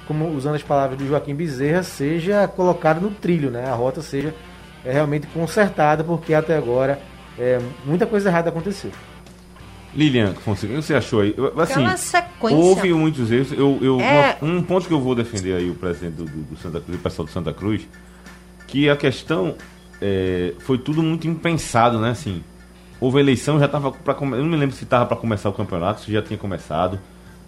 [0.07, 3.69] como usando as palavras do Joaquim Bezerra, seja colocada no trilho, né?
[3.69, 4.33] A rota seja
[4.85, 6.99] é, realmente consertada, porque até agora
[7.37, 8.91] é, muita coisa errada aconteceu.
[9.93, 11.35] Lilian Fonseca, o que você achou aí?
[11.57, 12.15] Assim,
[12.53, 13.51] houve muitos erros.
[13.51, 14.37] Eu, eu, é...
[14.41, 16.97] uma, um ponto que eu vou defender aí o presidente do, do, do Santa Cruz,
[16.97, 17.87] o pessoal do Santa Cruz,
[18.67, 19.55] que a questão
[20.01, 22.11] é, foi tudo muito impensado, né?
[22.11, 22.41] Assim,
[23.01, 26.01] houve eleição, já estava para Eu não me lembro se estava para começar o campeonato,
[26.01, 26.99] se já tinha começado.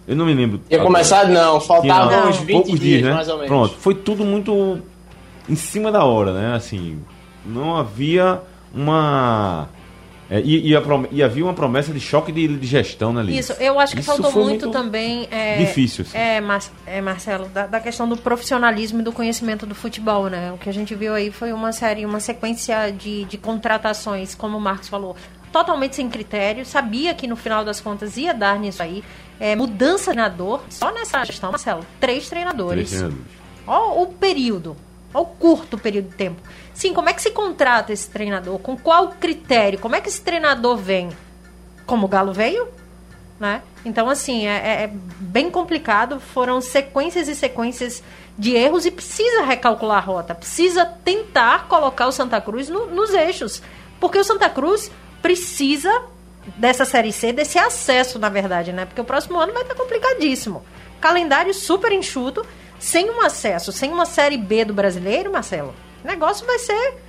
[0.05, 0.59] Eu não me lembro.
[0.67, 3.13] Tinha começado, não, faltavam uns 20 poucos dias, dias né?
[3.13, 3.47] mais ou menos.
[3.47, 4.81] Pronto, foi tudo muito
[5.47, 6.55] em cima da hora, né?
[6.55, 6.99] Assim,
[7.45, 8.41] não havia
[8.73, 9.69] uma.
[10.29, 10.81] É, e, e, a,
[11.11, 13.49] e, havia uma promessa de choque de, de gestão, né, Liz?
[13.49, 15.27] Isso, eu acho que Isso faltou muito, muito, também.
[15.29, 16.17] É, difícil, assim.
[16.17, 20.51] é, Mar, é, Marcelo, da, da, questão do profissionalismo e do conhecimento do futebol, né?
[20.53, 24.57] O que a gente viu aí foi uma série, uma sequência de, de contratações, como
[24.57, 25.15] o Marcos falou,
[25.53, 29.03] totalmente sem critério, sabia que no final das contas ia dar nisso aí.
[29.39, 32.89] É, mudança de treinador, só nessa gestão, Marcelo, três treinadores.
[32.89, 33.43] Três treinadores.
[33.65, 34.75] Olha o período,
[35.13, 36.41] olha o curto período de tempo.
[36.73, 38.57] Sim, como é que se contrata esse treinador?
[38.59, 39.79] Com qual critério?
[39.79, 41.09] Como é que esse treinador vem?
[41.85, 42.67] Como o Galo veio?
[43.39, 43.61] né?
[43.83, 46.19] Então, assim, é, é, é bem complicado.
[46.19, 48.01] Foram sequências e sequências
[48.37, 53.13] de erros e precisa recalcular a rota, precisa tentar colocar o Santa Cruz no, nos
[53.13, 53.61] eixos.
[53.99, 54.89] Porque o Santa Cruz
[55.23, 56.03] precisa
[56.57, 58.85] dessa Série C, desse acesso, na verdade, né?
[58.85, 60.63] Porque o próximo ano vai estar complicadíssimo.
[60.99, 62.45] Calendário super enxuto,
[62.77, 65.73] sem um acesso, sem uma Série B do brasileiro, Marcelo.
[66.03, 67.01] O negócio vai ser.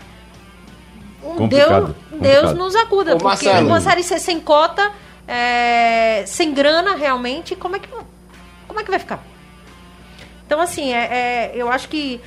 [1.22, 1.96] Um Deus, complicado.
[2.12, 3.16] Deus nos acuda.
[3.16, 3.66] Ô, porque Marcelo.
[3.66, 4.92] uma Série C sem cota,
[5.26, 7.88] é, sem grana realmente, como é que,
[8.68, 9.22] como é que vai ficar?
[10.46, 12.20] Então, assim, é, é, eu acho que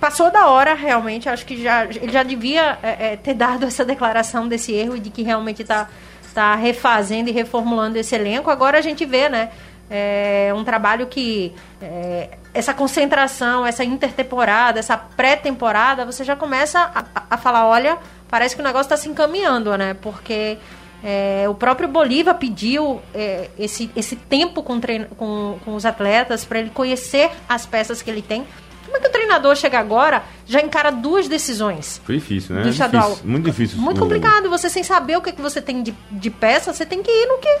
[0.00, 1.28] passou da hora, realmente.
[1.28, 5.00] Acho que já, ele já devia é, é ter dado essa declaração desse erro e
[5.00, 5.88] de que realmente está
[6.34, 8.50] tá refazendo e reformulando esse elenco.
[8.50, 9.50] Agora a gente vê, né?
[9.90, 17.22] É um trabalho que é, essa concentração, essa intertemporada, essa pré-temporada, você já começa a,
[17.30, 17.96] a, falar, olha,
[18.28, 19.94] parece que o negócio está se encaminhando, né?
[19.94, 20.58] Porque
[21.02, 26.44] é, o próprio Bolívar pediu é, esse, esse tempo com, treino, com, com os atletas
[26.44, 28.46] para ele conhecer as peças que ele tem.
[28.88, 32.00] Como é que o treinador chega agora, já encara duas decisões?
[32.04, 32.62] Foi difícil, né?
[32.62, 33.10] Do estadual.
[33.10, 33.78] Difícil, muito difícil.
[33.78, 34.48] Muito complicado.
[34.48, 37.26] Você sem saber o que, que você tem de, de peça, você tem que ir
[37.26, 37.58] no que,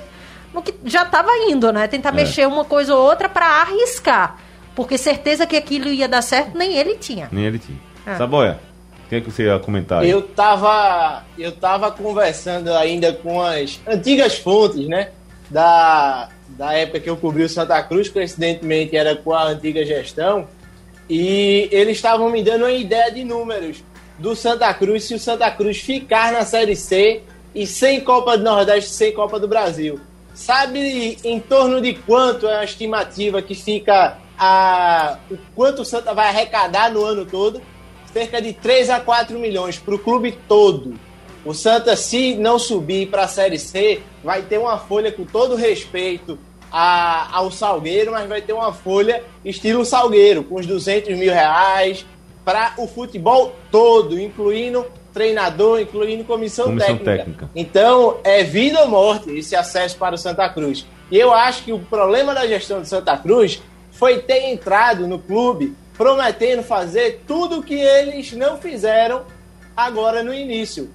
[0.54, 1.86] no que já estava indo, né?
[1.86, 2.12] Tentar é.
[2.12, 4.38] mexer uma coisa ou outra para arriscar.
[4.74, 7.28] Porque certeza que aquilo ia dar certo, nem ele tinha.
[7.30, 7.78] Nem ele tinha.
[8.06, 8.16] É.
[8.16, 8.58] Saboia,
[9.04, 10.08] o que, é que você ia comentar aí?
[10.08, 15.10] Eu tava, eu tava conversando ainda com as antigas fontes, né?
[15.50, 20.48] Da, da época que eu cobri o Santa Cruz, coincidentemente era com a antiga gestão,
[21.08, 23.82] e eles estavam me dando uma ideia de números
[24.18, 27.22] do Santa Cruz se o Santa Cruz ficar na Série C
[27.54, 30.00] e sem Copa do Nordeste, sem Copa do Brasil.
[30.34, 36.14] Sabe em torno de quanto é a estimativa que fica a, o quanto o Santa
[36.14, 37.60] vai arrecadar no ano todo?
[38.12, 40.94] cerca de 3 a 4 milhões para o clube todo.
[41.44, 45.54] O Santa, se não subir para a Série C, vai ter uma folha com todo
[45.54, 46.38] respeito
[46.72, 52.04] a, ao Salgueiro, mas vai ter uma folha estilo Salgueiro, com os 200 mil reais
[52.44, 57.16] para o futebol todo, incluindo treinador, incluindo comissão, comissão técnica.
[57.16, 57.50] técnica.
[57.54, 60.86] Então, é vida ou morte esse acesso para o Santa Cruz.
[61.10, 63.60] E eu acho que o problema da gestão do Santa Cruz
[63.90, 69.22] foi ter entrado no clube prometendo fazer tudo o que eles não fizeram
[69.76, 70.88] agora no início.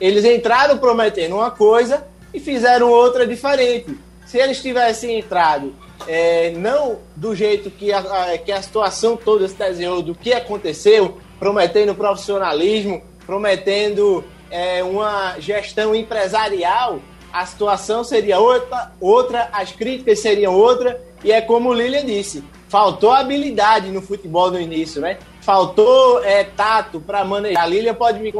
[0.00, 2.04] Eles entraram prometendo uma coisa
[2.34, 3.96] e fizeram outra diferente.
[4.28, 5.74] Se eles tivessem entrado
[6.06, 11.16] é, não do jeito que a, que a situação toda se desenhou, do que aconteceu,
[11.38, 17.00] prometendo profissionalismo, prometendo é, uma gestão empresarial,
[17.32, 22.44] a situação seria outra, outra, as críticas seriam outra, e é como o Lilian disse,
[22.68, 25.16] faltou habilidade no futebol no início, né?
[25.40, 27.62] Faltou é, tato para manejar.
[27.62, 28.30] A Lilian pode me,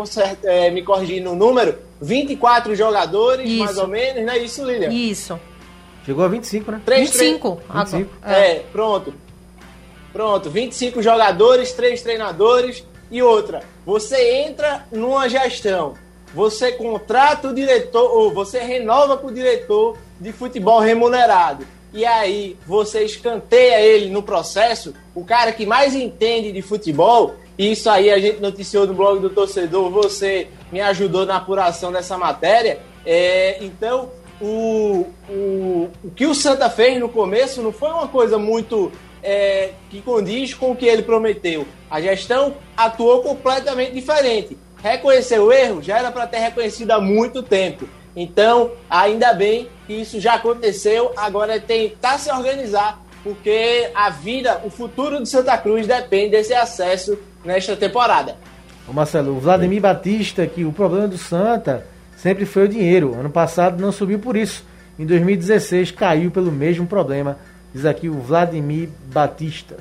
[0.45, 3.64] é, me corrigir no número: 24 jogadores, isso.
[3.64, 4.91] mais ou menos, não é isso, Lilian?
[4.91, 5.41] Isso.
[6.09, 6.80] Chegou a 25, né?
[6.86, 7.62] 3, 25.
[7.68, 8.09] 3, 25.
[8.24, 8.32] É.
[8.32, 9.12] é, pronto.
[10.11, 13.62] Pronto, 25 jogadores, 3 treinadores e outra.
[13.84, 15.92] Você entra numa gestão,
[16.34, 22.56] você contrata o diretor, ou você renova com o diretor de futebol remunerado e aí
[22.66, 28.11] você escanteia ele no processo, o cara que mais entende de futebol, e isso aí
[28.11, 32.78] a gente noticiou no blog do torcedor, você me ajudou na apuração dessa matéria.
[33.04, 34.11] É, então,
[34.41, 39.70] o, o, o que o Santa fez no começo não foi uma coisa muito é,
[39.91, 41.66] que condiz com o que ele prometeu.
[41.91, 44.57] A gestão atuou completamente diferente.
[44.82, 45.82] Reconheceu o erro?
[45.82, 47.89] Já era para ter reconhecido há muito tempo.
[48.14, 54.61] Então, ainda bem que isso já aconteceu, agora é tentar se organizar, porque a vida,
[54.64, 58.36] o futuro de Santa Cruz depende desse acesso nesta temporada.
[58.89, 61.86] Marcelo, o Vladimir Batista, que o problema do Santa
[62.18, 63.14] sempre foi o dinheiro.
[63.18, 64.64] Ano passado não subiu por isso.
[64.98, 67.38] Em 2016 caiu pelo mesmo problema.
[67.72, 69.76] Diz aqui o Vladimir Batista.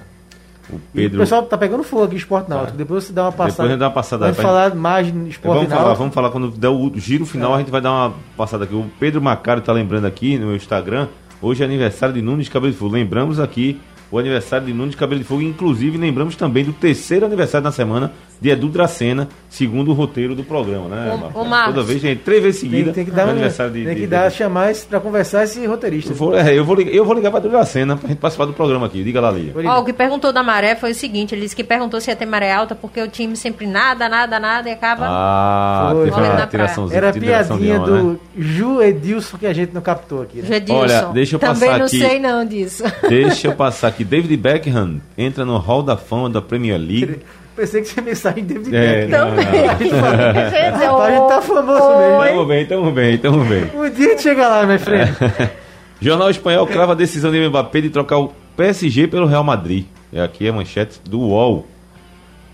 [0.69, 1.17] O, Pedro...
[1.17, 2.71] o pessoal tá pegando fogo aqui, Esporte Náutico.
[2.73, 2.77] Tá.
[2.77, 3.51] Depois você dá uma passada.
[3.51, 4.25] Depois a gente dá uma passada.
[4.25, 7.55] Vamos falar mais de Esporte vamos Falar, vamos falar quando der o giro final, é.
[7.55, 8.75] a gente vai dar uma passada aqui.
[8.75, 11.07] O Pedro Macário tá lembrando aqui no meu Instagram.
[11.41, 12.93] Hoje é aniversário de Nunes Cabelo de Fogo.
[12.93, 13.79] Lembramos aqui
[14.11, 15.41] o aniversário de Nunes Cabelo de Fogo.
[15.41, 20.43] Inclusive, lembramos também do terceiro aniversário da semana de Edu Dracena, segundo o roteiro do
[20.43, 21.73] programa, né, Marcos?
[21.73, 22.85] Toda vez, gente, três vezes seguida.
[22.85, 24.35] Tem, tem que dar, aniversário de, tem que de, dar, de...
[24.35, 26.11] chamar esse, pra conversar esse roteirista.
[26.11, 28.53] Eu vou, é, eu vou, eu vou ligar pra Edu Dracena pra gente participar do
[28.53, 29.03] programa aqui.
[29.03, 29.53] Diga lá, Lia.
[29.65, 32.15] Ó, o que perguntou da maré foi o seguinte: ele disse que perguntou se ia
[32.15, 35.05] ter maré alta porque o time sempre nada, nada, nada e acaba.
[35.07, 36.11] Ah, foi.
[36.11, 38.17] teve Era a piadinha do né?
[38.37, 40.41] Ju Edilson que a gente não captou aqui.
[40.41, 40.63] Né?
[40.69, 41.99] Olha, deixa eu Também passar não aqui.
[41.99, 42.83] sei não disso.
[43.09, 43.96] Deixa eu passar aqui.
[44.03, 47.19] David Beckham entra no Hall da Fama da Premier League.
[47.55, 49.47] Pensei que você mensagem de David é, Também.
[49.67, 52.23] a gente tá famoso mesmo.
[52.23, 53.63] Tamo bem, tamo bem, tamo bem.
[53.73, 55.13] Um dia a gente chega lá, minha frente.
[55.99, 59.85] Jornal Espanhol crava a decisão de Mbappé de trocar o PSG pelo Real Madrid.
[60.13, 61.65] É aqui a manchete do UOL.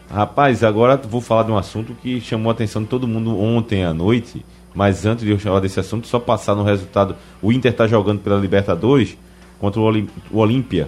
[0.09, 3.83] Rapaz, agora vou falar de um assunto que chamou a atenção de todo mundo ontem
[3.83, 4.45] à noite.
[4.73, 7.15] Mas antes de eu falar desse assunto, só passar no resultado.
[7.41, 9.17] O Inter está jogando pela Libertadores
[9.59, 9.85] contra o,
[10.31, 10.87] Olímpia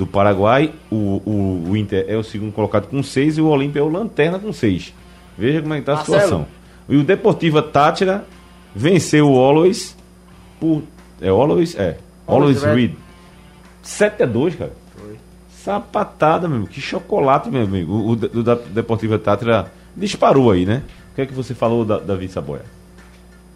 [0.00, 0.72] do Paraguai.
[0.90, 0.96] O,
[1.26, 4.38] o, o, Inter é o segundo colocado com 6 e o Olímpia é o Lanterna
[4.38, 4.94] com 6.
[5.36, 6.18] Veja como é que está a Marcelo.
[6.18, 6.46] situação.
[6.88, 8.24] E o Deportiva Tátira
[8.74, 9.94] venceu o Always
[10.58, 10.82] por.
[11.20, 11.74] É Always?
[11.74, 11.98] É.
[12.26, 12.96] Always, Always Read.
[13.82, 14.72] 7 a 2 cara.
[14.96, 15.18] Foi.
[15.50, 16.72] Sapatada, meu amigo.
[16.72, 17.92] Que chocolate, meu amigo.
[17.92, 20.82] O, o, o da Deportiva Tátira disparou aí, né?
[21.12, 22.64] O que é que você falou, da, Davi Saboia?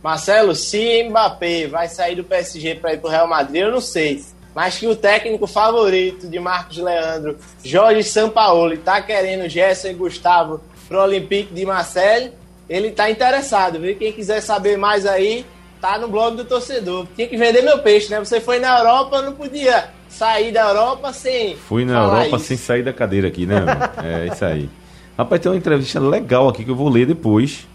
[0.03, 3.81] Marcelo, se Mbappé vai sair do PSG para ir para o Real Madrid, eu não
[3.81, 4.23] sei.
[4.55, 10.61] Mas que o técnico favorito de Marcos Leandro, Jorge Sampaoli, está querendo Gerson e Gustavo
[10.89, 12.33] para o Olympique de Marseille,
[12.69, 13.97] ele está interessado, viu?
[13.97, 15.45] Quem quiser saber mais aí,
[15.81, 17.07] tá no blog do torcedor.
[17.17, 18.19] Tinha que vender meu peixe, né?
[18.19, 21.57] Você foi na Europa, não podia sair da Europa sem.
[21.57, 22.47] Fui na Europa isso.
[22.47, 23.65] sem sair da cadeira aqui, né?
[24.03, 24.71] é isso aí.
[25.19, 27.67] Rapaz, tem uma entrevista legal aqui que eu vou ler depois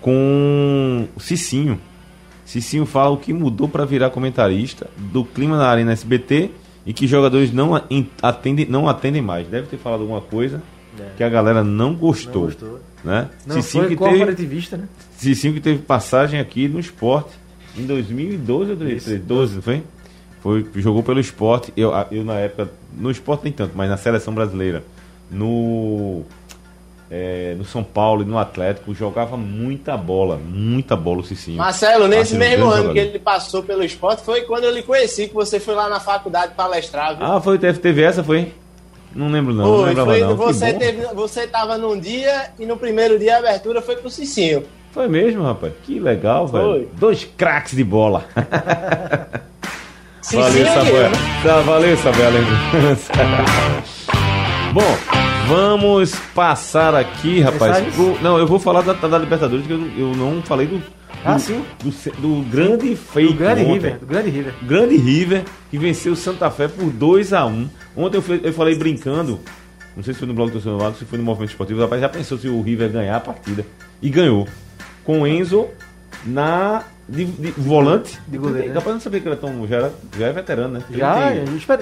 [0.00, 1.80] com o Cicinho.
[2.44, 6.50] Cicinho fala o que mudou para virar comentarista do clima na Arena SBT
[6.84, 7.74] e que jogadores não
[8.20, 9.46] atendem, não atendem mais.
[9.46, 10.62] Deve ter falado alguma coisa
[10.98, 11.10] é.
[11.16, 12.42] que a galera não gostou.
[12.42, 12.80] Não gostou.
[13.04, 13.28] Né?
[13.46, 14.88] Não Cicinho foi que teve, né?
[15.16, 17.30] Cicinho que teve passagem aqui no esporte
[17.76, 19.82] em 2012 ou 2012, não foi?
[20.40, 20.66] foi?
[20.76, 24.84] Jogou pelo esporte, eu, eu na época, no esporte nem tanto, mas na seleção brasileira.
[25.30, 26.24] No
[27.14, 31.58] é, no São Paulo e no Atlético, jogava muita bola, muita bola o Cicinho.
[31.58, 32.92] Marcelo, nesse mesmo ano jogador.
[32.94, 36.00] que ele passou pelo esporte, foi quando eu lhe conheci, que você foi lá na
[36.00, 37.18] faculdade palestrar.
[37.18, 37.26] Viu?
[37.26, 38.54] Ah, foi, teve, teve essa, foi?
[39.14, 40.36] Não lembro não, foi, não foi, não.
[40.36, 44.64] Você, teve, você tava num dia e no primeiro dia a abertura foi pro Cicinho.
[44.90, 45.74] Foi mesmo, rapaz?
[45.84, 46.60] Que legal, foi.
[46.60, 46.88] velho.
[46.94, 48.24] Dois craques de bola.
[50.32, 51.10] valeu, Samuel.
[51.42, 52.32] Tá, valeu, Samuel.
[54.72, 55.12] Bom,
[55.46, 57.94] Vamos passar aqui, rapaz.
[57.94, 60.82] Pro, não, eu vou falar da, da Libertadores, que eu, eu não falei do.
[61.24, 61.62] Ah, sim.
[61.82, 63.32] Do, do grande feito.
[63.32, 63.72] Do grande ontem.
[63.74, 63.98] River.
[63.98, 64.54] Do grande River.
[64.62, 67.68] Grande River, que venceu o Santa Fé por 2 a 1 um.
[67.96, 69.40] Ontem eu, eu falei brincando,
[69.96, 72.00] não sei se foi no blog do seu lado, se foi no movimento esportivo, rapaz,
[72.00, 73.66] já pensou se o River ganhar a partida.
[74.00, 74.48] E ganhou.
[75.04, 75.68] Com o Enzo
[76.24, 78.18] na de, de, volante.
[78.26, 78.68] De goleiro.
[78.68, 78.74] Né?
[78.74, 79.66] Capaz não sabia que ele era tão.
[79.66, 80.84] Já, já é veterano, né?
[80.90, 81.34] Já,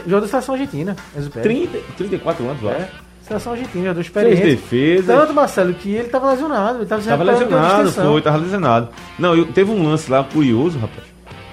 [0.07, 0.97] jogou da seleção argentina.
[1.43, 2.88] 30, 34 anos, eu é.
[3.22, 4.45] Seleção argentina, do experiência.
[4.45, 5.16] Fez defesa.
[5.16, 6.78] Tanto, Marcelo, que ele estava lesionado.
[6.78, 8.88] Ele tava, tava lesionado, foi, tava lesionado.
[9.18, 11.05] Não, eu, teve um lance lá curioso, rapaz.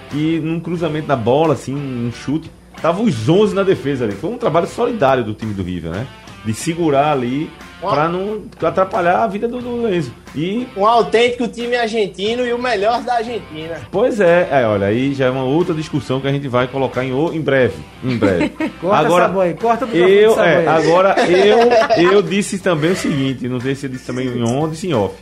[0.10, 2.50] Que num cruzamento da bola, assim, um chute,
[2.82, 4.14] tava os 11 na defesa ali.
[4.14, 6.08] Foi um trabalho solidário do time do River, né?
[6.44, 7.52] De segurar ali
[7.82, 10.12] para não atrapalhar a vida do, do Enzo.
[10.36, 13.82] E um autêntico time argentino e o melhor da Argentina.
[13.92, 17.04] Pois é, é, olha, aí já é uma outra discussão que a gente vai colocar
[17.04, 18.50] em, em breve, em breve.
[18.82, 23.60] corta agora, boia, corta do eu, é, agora eu eu disse também o seguinte, não
[23.60, 25.16] sei se eu disse também em on ou disse em off.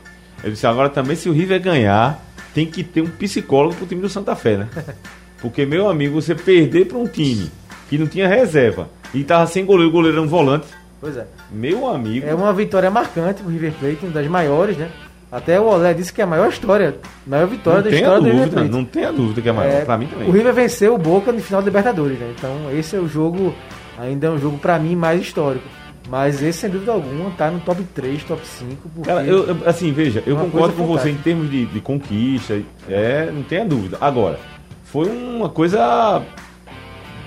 [0.43, 4.01] Eu disse agora também se o River ganhar, tem que ter um psicólogo pro time
[4.01, 4.69] do Santa Fé, né?
[5.41, 7.51] Porque meu amigo, você perder para um time
[7.89, 10.67] que não tinha reserva e tava sem goleiro, o goleiro era um volante
[11.05, 11.27] Pois é.
[11.51, 12.25] Meu amigo.
[12.25, 14.89] É uma vitória marcante pro River Plate, uma das maiores, né?
[15.31, 16.95] Até o Olé disse que é a maior história,
[17.27, 18.71] maior vitória não da história dúvida, do River Plate.
[18.71, 20.27] Não tenha dúvida que é a maior, é, pra mim também.
[20.27, 22.33] O River venceu o Boca no final da Libertadores, né?
[22.35, 23.53] Então esse é o jogo,
[23.99, 25.67] ainda é um jogo pra mim mais histórico.
[26.09, 29.01] Mas esse, sem dúvida alguma, tá no top 3, top 5.
[29.03, 33.43] Cara, eu, assim, veja, eu concordo com você em termos de, de conquista, é, não
[33.43, 33.97] tenha dúvida.
[34.01, 34.39] Agora,
[34.83, 36.23] foi uma coisa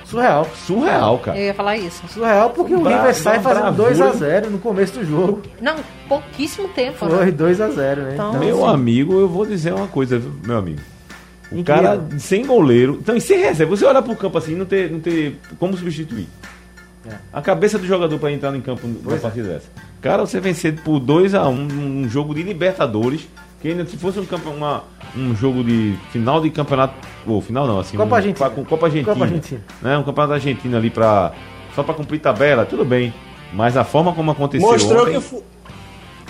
[0.09, 0.49] Surreal.
[0.67, 1.39] Surreal, cara.
[1.39, 2.03] Eu ia falar isso.
[2.09, 5.43] Surreal porque o River sai fazendo 2x0 no começo do jogo.
[5.61, 5.77] Não,
[6.09, 6.97] pouquíssimo tempo.
[6.97, 7.31] Foi né?
[7.31, 8.11] 2x0, né?
[8.15, 8.75] Então, meu assim...
[8.75, 10.81] amigo, eu vou dizer uma coisa, meu amigo.
[11.53, 11.83] O Incrível.
[11.83, 12.99] cara sem goleiro.
[13.01, 13.77] Então, e sem reserva.
[13.77, 16.27] Você olhar pro campo assim não ter, não ter como substituir.
[17.07, 17.15] É.
[17.31, 19.19] A cabeça do jogador para entrar no campo numa é.
[19.19, 19.69] partida dessa.
[20.01, 23.29] Cara, você vencer por 2x1 um, um jogo de Libertadores
[23.61, 24.85] que ainda se fosse um, uma,
[25.17, 26.95] um jogo de final de campeonato.
[27.27, 27.97] Ou final não, assim.
[27.97, 28.51] Copa um, Argentina.
[28.51, 29.13] Com, Copa Argentina.
[29.13, 29.61] Copa Argentina.
[29.83, 31.33] Né, um campeonato argentino ali para
[31.75, 33.13] Só para cumprir tabela, tudo bem.
[33.53, 34.69] Mas a forma como aconteceu.
[34.69, 35.43] Mostrou ontem, que o fu...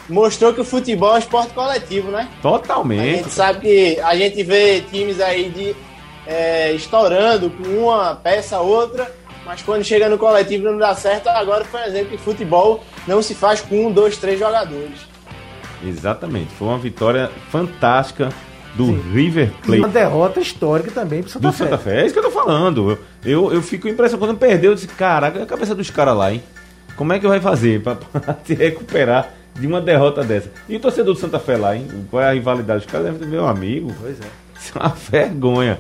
[0.09, 2.29] Mostrou que o futebol é um esporte coletivo, né?
[2.41, 3.01] Totalmente.
[3.01, 5.76] A gente sabe que a gente vê times aí de
[6.26, 9.12] é, estourando com uma peça outra,
[9.45, 11.29] mas quando chega no coletivo não dá certo.
[11.29, 15.07] Agora, por exemplo, que futebol não se faz com um, dois, três jogadores.
[15.85, 16.51] Exatamente.
[16.55, 18.31] Foi uma vitória fantástica
[18.74, 19.03] do Sim.
[19.12, 19.76] River Plate.
[19.76, 21.64] E uma derrota histórica também pro Santa do Fé.
[21.64, 22.03] Santa Fé.
[22.03, 22.91] É isso que eu tô falando.
[22.91, 24.26] Eu, eu, eu fico impressionado.
[24.26, 26.43] Quando perdeu, eu disse, caraca, a cabeça dos caras lá, hein?
[26.97, 27.99] Como é que vai fazer pra
[28.45, 30.51] se recuperar de uma derrota dessa?
[30.68, 31.87] E o torcedor do Santa Fé lá, hein?
[32.11, 32.85] Qual é a rivalidade?
[32.85, 33.95] Os caras devem ter meu amigo.
[34.01, 34.24] Pois é.
[34.59, 35.79] Isso é uma vergonha.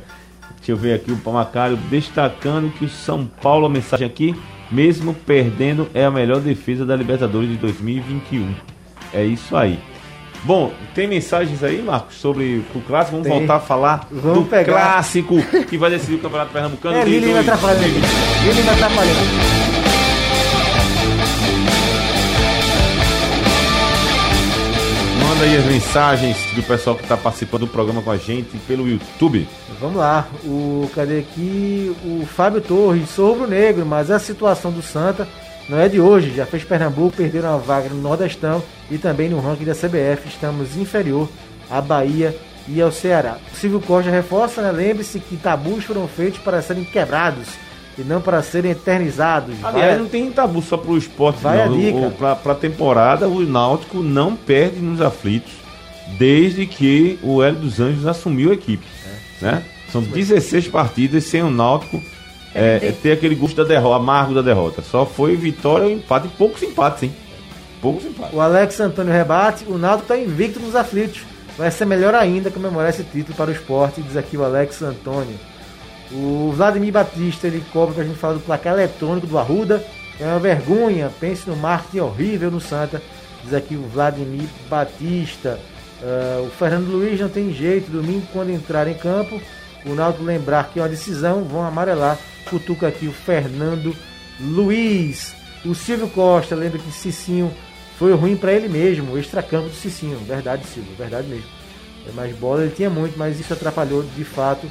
[0.56, 4.34] Deixa eu ver aqui o Pamacário destacando que o São Paulo, a mensagem aqui,
[4.70, 8.54] mesmo perdendo, é a melhor defesa da Libertadores de 2021.
[9.12, 9.78] É isso aí.
[10.44, 13.16] Bom, tem mensagens aí, Marcos, sobre o clássico?
[13.16, 13.38] Vamos tem.
[13.38, 14.72] voltar a falar Vamos do pegar.
[14.72, 15.36] clássico
[15.68, 16.96] que vai decidir o Campeonato Pernambucano.
[16.96, 17.82] É, Lili vai atrapalhando.
[17.84, 19.58] Lili vai atrapalhando.
[25.28, 28.88] Manda aí as mensagens do pessoal que está participando do programa com a gente pelo
[28.88, 29.46] YouTube.
[29.80, 30.26] Vamos lá.
[30.44, 31.94] O, cadê aqui?
[32.04, 35.28] O Fábio Torres, sou rubro-negro, mas a situação do Santa
[35.68, 36.34] não é de hoje.
[36.34, 40.28] Já fez Pernambuco, perderam a vaga no Nordestão e também no ranking da CBF.
[40.28, 41.28] Estamos inferior
[41.70, 43.38] à Bahia e ao Ceará.
[43.52, 44.70] O Silvio Costa reforça, né?
[44.70, 47.48] Lembre-se que tabus foram feitos para serem quebrados
[47.98, 49.54] e não para serem eternizados.
[49.62, 49.98] Aliás, vai...
[49.98, 52.10] não tem tabu só para o esporte, vai não.
[52.10, 55.52] Para a temporada, o Náutico não perde nos aflitos
[56.16, 58.86] desde que o Hélio dos Anjos assumiu a equipe.
[59.42, 59.44] É.
[59.44, 59.62] Né?
[59.90, 62.02] São 16 partidas sem o Náutico
[62.54, 64.82] é, é, ter aquele gosto da derrota, amargo da derrota.
[64.82, 67.14] Só foi vitória ou empate, e poucos empates, hein?
[67.80, 68.34] Poucos empates.
[68.34, 71.22] O Alex Antônio rebate, o Náutico está invicto nos aflitos.
[71.56, 75.34] Vai ser melhor ainda comemorar esse título para o esporte, diz aqui o Alex Antônio.
[76.12, 79.84] O Vladimir Batista, ele cobra pra gente falar do placar eletrônico do Arruda.
[80.20, 83.02] É uma vergonha, pense no marketing horrível no Santa.
[83.44, 85.58] Diz aqui o Vladimir Batista.
[86.00, 89.40] Uh, o Fernando Luiz não tem jeito, domingo quando entrar em campo,
[89.84, 92.16] o Naldo lembrar que é uma decisão, vão amarelar.
[92.48, 93.94] Cutuca aqui o Fernando
[94.40, 95.34] Luiz.
[95.64, 97.52] O Silvio Costa lembra que Cicinho
[97.98, 100.18] foi ruim para ele mesmo, o extracampo do Cicinho.
[100.18, 101.48] Verdade, Silvio, verdade mesmo.
[102.08, 104.66] É mais bola ele tinha muito, mas isso atrapalhou de fato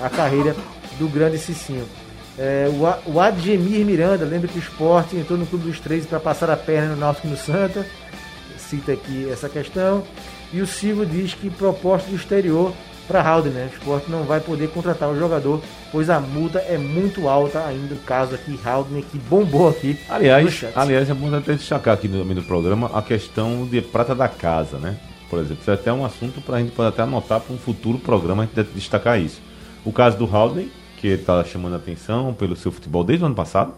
[0.00, 0.54] a carreira
[0.98, 1.86] do grande Cicinho.
[2.38, 2.68] É,
[3.06, 6.56] o, Adgemir Miranda, lembra que o esporte entrou no Clube dos Três para passar a
[6.56, 7.86] perna no Náutico no Santa.
[8.58, 10.04] Cita aqui essa questão.
[10.52, 12.74] E o Silvio diz que proposta do exterior
[13.06, 13.54] para Haldner.
[13.54, 13.70] Né?
[13.72, 15.60] O esporte não vai poder contratar o jogador,
[15.92, 17.94] pois a multa é muito alta ainda.
[17.94, 19.98] O caso aqui, Haldner, que bombou aqui.
[20.08, 24.28] Aliás, aliás é bom até destacar aqui no, no programa a questão de prata da
[24.28, 24.96] casa, né?
[25.28, 27.58] Por exemplo, isso é até um assunto para a gente pode até anotar para um
[27.58, 29.40] futuro programa a gente destacar isso.
[29.84, 33.34] O caso do Haldane, que está chamando a atenção pelo seu futebol desde o ano
[33.34, 33.72] passado.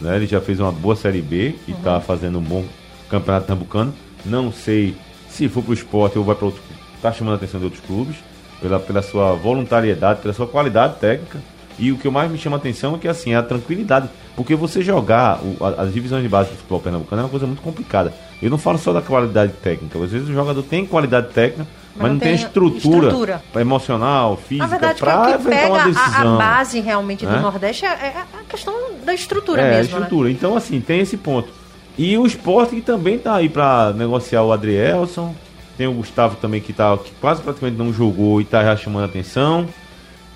[0.00, 0.16] Né?
[0.16, 2.00] Ele já fez uma boa Série B e está uhum.
[2.00, 2.64] fazendo um bom
[3.08, 3.94] campeonato tambucano.
[4.24, 4.96] Não sei
[5.28, 6.62] se for para o esporte ou vai para outro.
[6.94, 8.16] Está chamando a atenção de outros clubes,
[8.60, 11.38] pela, pela sua voluntariedade, pela sua qualidade técnica.
[11.78, 14.08] E o que mais me chama a atenção é que assim, é a tranquilidade.
[14.34, 17.62] Porque você jogar o, as divisões de base do futebol pernambucano é uma coisa muito
[17.62, 18.12] complicada.
[18.40, 19.98] Eu não falo só da qualidade técnica.
[20.02, 23.42] Às vezes o jogador tem qualidade técnica, mas, não tem, estrutura, estrutura.
[23.56, 26.32] emocional, física, para enfrentar uma decisão.
[26.32, 27.40] A, a base realmente do né?
[27.40, 29.76] Nordeste é, é, a questão da estrutura é, mesmo.
[29.76, 30.28] É, a estrutura.
[30.28, 30.34] Né?
[30.34, 31.48] Então, assim, tem esse ponto.
[31.96, 35.34] E o esporte que também tá aí para negociar o Adrielson.
[35.76, 39.02] Tem o Gustavo também que, tá, que quase praticamente não jogou e tá já chamando
[39.02, 39.68] a atenção.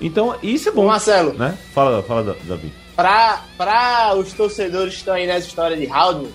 [0.00, 0.86] Então, isso é bom.
[0.86, 1.34] Marcelo.
[1.34, 1.56] Né?
[1.72, 2.72] Fala, fala Davi.
[2.96, 6.30] Para os torcedores que estão aí nessa história de Haldman,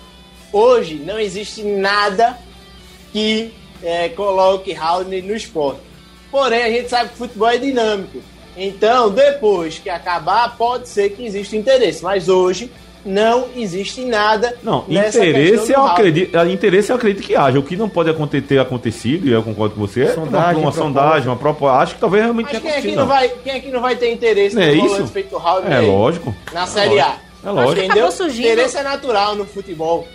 [0.52, 2.36] hoje não existe nada
[3.12, 3.52] que
[3.82, 5.80] é, coloque Haldane no esporte.
[6.30, 8.20] Porém, a gente sabe que o futebol é dinâmico.
[8.56, 12.02] Então, depois que acabar, pode ser que exista interesse.
[12.02, 12.70] Mas hoje
[13.06, 14.56] não existe nada.
[14.62, 17.58] Não, interesse eu, acredito, interesse eu acredito que haja.
[17.58, 20.72] O que não pode acontecer, ter acontecido, e eu concordo com você, sondagem, uma, uma
[20.72, 21.82] sondagem, uma proposta.
[21.82, 22.96] Acho que talvez realmente Mas quem aqui, não.
[22.96, 25.06] não vai, quem aqui não vai ter interesse é isso?
[25.06, 26.34] feito do É lógico.
[26.52, 27.16] Na é Série A.
[27.44, 27.80] É lógico.
[27.80, 28.10] Entendeu?
[28.10, 28.46] Surgindo...
[28.46, 30.06] Interesse é natural no futebol.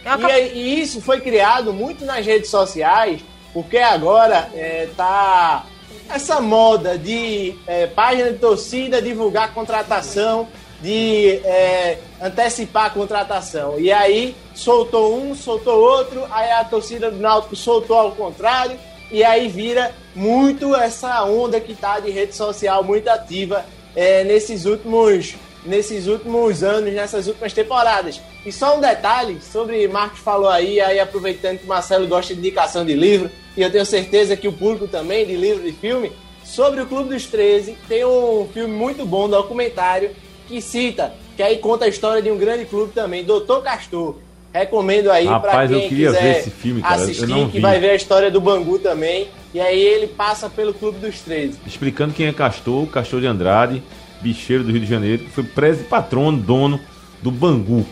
[0.54, 3.22] E, e isso foi criado muito nas redes sociais
[3.54, 5.66] porque agora é, tá
[6.10, 10.48] essa moda de é, página de torcida divulgar contratação,
[10.82, 13.80] de é, antecipar a contratação.
[13.80, 18.78] E aí soltou um, soltou outro, aí a torcida do Náutico soltou ao contrário,
[19.12, 23.66] e aí vira muito essa onda que tá de rede social muito ativa
[23.96, 28.20] é, nesses últimos nesses últimos anos, nessas últimas temporadas.
[28.46, 32.40] E só um detalhe sobre Marcos falou aí, aí aproveitando que o Marcelo gosta de
[32.40, 36.12] indicação de livro, e eu tenho certeza que o público também, de livro e filme,
[36.44, 40.12] sobre o Clube dos 13, tem um filme muito bom, documentário,
[40.52, 44.16] que cita, que aí conta a história de um grande clube também, Doutor Castor.
[44.54, 49.30] Recomendo aí para quem quiser filme, assistir, que vai ver a história do Bangu também.
[49.54, 51.58] E aí ele passa pelo Clube dos 13.
[51.66, 53.82] Explicando quem é Castor, Castor de Andrade,
[54.22, 56.80] bicheiro do Rio de Janeiro, que foi preso patrono, dono
[57.22, 57.86] do Bangu.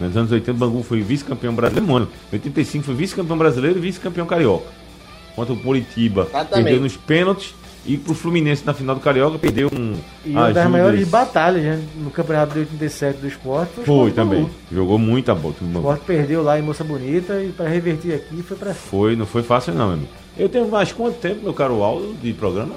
[0.00, 1.92] Nos anos 80, o Bangu foi vice-campeão brasileiro.
[1.92, 4.66] Mano, em 85 foi vice-campeão brasileiro e vice-campeão carioca.
[5.36, 7.54] Contra o Curitiba, perdeu nos pênaltis.
[7.84, 9.96] E pro Fluminense na final do Carioca perdeu um.
[10.24, 14.48] E uma das maiores batalhas né, no campeonato de 87 do esporte foi, foi também.
[14.70, 15.54] Jogou muita bola.
[15.60, 19.26] O esporte perdeu lá em Moça Bonita e para revertir aqui foi para Foi, não
[19.26, 20.10] foi fácil não, meu amigo.
[20.38, 22.76] Eu tenho mais quanto tempo, meu caro Aldo, de programa?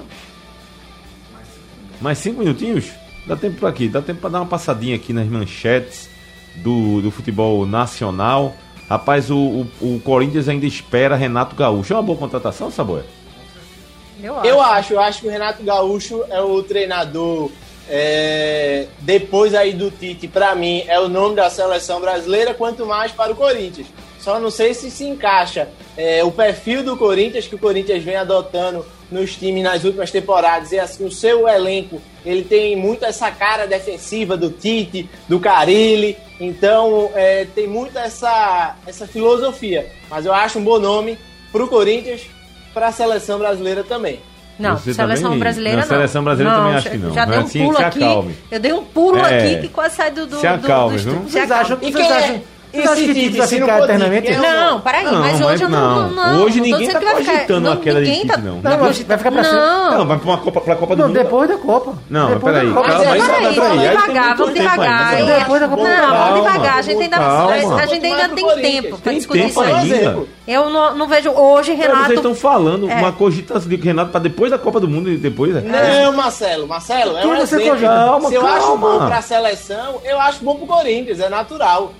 [2.00, 2.90] Mais cinco minutinhos?
[3.26, 6.08] Dá tempo para aqui, dá tempo para dar uma passadinha aqui nas manchetes
[6.56, 8.54] do, do futebol nacional.
[8.88, 11.92] Rapaz, o, o, o, Corinthians ainda espera Renato Gaúcho.
[11.92, 13.04] É uma boa contratação, Saboia?
[14.22, 14.48] Eu acho.
[14.48, 14.92] eu acho.
[14.94, 17.50] Eu acho que o Renato Gaúcho é o treinador
[17.88, 23.12] é, depois aí do Tite, para mim, é o nome da seleção brasileira, quanto mais
[23.12, 23.86] para o Corinthians.
[24.18, 28.16] Só não sei se se encaixa é, o perfil do Corinthians, que o Corinthians vem
[28.16, 30.72] adotando nos times nas últimas temporadas.
[30.72, 36.16] E assim, o seu elenco, ele tem muito essa cara defensiva do Tite, do Carilli.
[36.40, 39.92] Então, é, tem muito essa, essa filosofia.
[40.10, 41.16] Mas eu acho um bom nome
[41.52, 42.22] para o Corinthians,
[42.76, 44.20] para a seleção brasileira também.
[44.58, 45.88] Não, Você seleção também, brasileira não.
[45.88, 47.14] Seleção brasileira não, também acho que não.
[47.14, 48.34] Já dei um assim, pulo aqui.
[48.50, 50.26] Eu dei um pulo é, aqui que quase sai do.
[50.26, 51.78] do se acalme, do, do, do, Vocês acham?
[51.78, 52.42] Vocês acham?
[52.72, 54.36] Você acha que Tite vai ficar eternamente?
[54.36, 58.12] Não, peraí, não, mas hoje eu não, não, Hoje ninguém tá cogitando a queda de
[58.12, 58.56] Tite, tá- não.
[58.62, 59.90] Não, vai ficar pra cima.
[59.90, 61.14] Não, vai pra uma Copa, pra Copa do Mundo.
[61.14, 61.94] Não, depois da Copa.
[62.10, 62.72] Não, mas peraí.
[62.72, 65.16] Peraí, vamos devagar, vamos devagar.
[65.16, 65.82] Depois da Copa.
[65.82, 66.78] Não, vamos devagar.
[66.78, 70.26] A gente ainda a gente ainda tem tempo pra discutir isso aí.
[70.46, 72.04] Eu não vejo hoje, Renato...
[72.06, 75.52] Vocês estão falando uma cogitação de Renato pra depois da Copa do Mundo e depois,
[75.54, 75.62] né?
[76.04, 77.78] Não, Marcelo, Marcelo, é um exemplo.
[78.28, 81.92] Se eu acho bom pra seleção, eu acho bom pro Corinthians, é natural.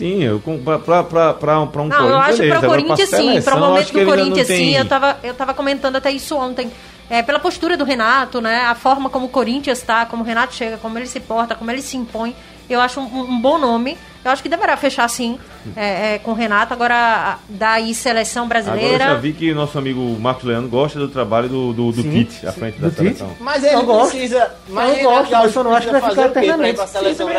[0.00, 3.92] Sim, eu para um Não, Corinthians, eu acho para o Corinthians sim, para o momento
[3.92, 4.74] do Corinthians sim.
[4.74, 6.72] Eu tava eu tava comentando até isso ontem.
[7.10, 8.60] É, pela postura do Renato, né?
[8.62, 11.70] A forma como o Corinthians está, como o Renato chega, como ele se porta, como
[11.70, 12.34] ele se impõe.
[12.68, 13.98] Eu acho um, um bom nome.
[14.24, 15.38] Eu acho que deverá fechar sim
[15.74, 16.74] é, é, com o Renato.
[16.74, 18.96] Agora, daí seleção brasileira.
[18.96, 22.02] Agora eu já vi que nosso amigo Marcos Leandro gosta do trabalho do, do, do
[22.02, 23.28] Tite à frente da seleção.
[23.28, 23.42] Tite?
[23.42, 24.50] Mas ele precisa.
[24.68, 26.78] Mas eu gosto, eu não acho que vai ficar eternamente.
[26.78, 26.84] Eu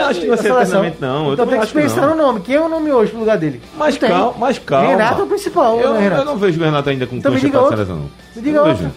[0.06, 1.28] acho que vai ser eternamente, não.
[1.28, 2.40] Eu então tem que pensar no nome.
[2.42, 3.62] Quem é o nome hoje pro lugar dele?
[3.78, 4.90] Mas calma, mas calma.
[4.90, 5.80] Renato é o principal.
[5.80, 8.42] Eu, né, eu não vejo o Renato ainda com então, cancha pra seleção, não.
[8.42, 8.92] Diga outro.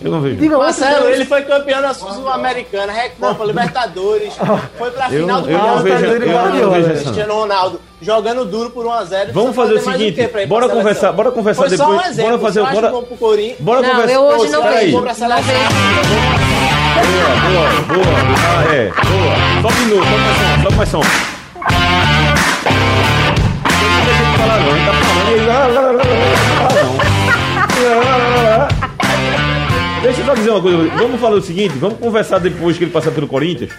[0.00, 0.36] Eu não vejo.
[0.36, 4.32] Diga Marcelo, ele foi campeão da Sul-Americana, Recopa, Libertadores.
[4.78, 8.70] Foi pra eu, final do eu não vejo, eu não vejo Cristiano Ronaldo jogando duro
[8.70, 9.32] por 1x0.
[9.32, 11.88] Vamos fazer o seguinte, bora conversar, bora conversar foi depois.
[11.88, 12.92] Só um exemplo, bora fazer, bora,
[13.58, 14.12] bora não, conversar.
[14.12, 14.92] Eu hoje não vejo.
[14.92, 15.08] Boa,
[17.48, 18.06] boa, boa.
[18.56, 19.34] Ah, é, boa.
[19.62, 21.02] Só um minuto, só mais som, só mais som.
[24.24, 26.37] Não falar não, tá falando
[30.02, 30.88] Deixa eu só dizer uma coisa.
[30.96, 33.72] Vamos falar o seguinte, vamos conversar depois que ele passar pelo Corinthians.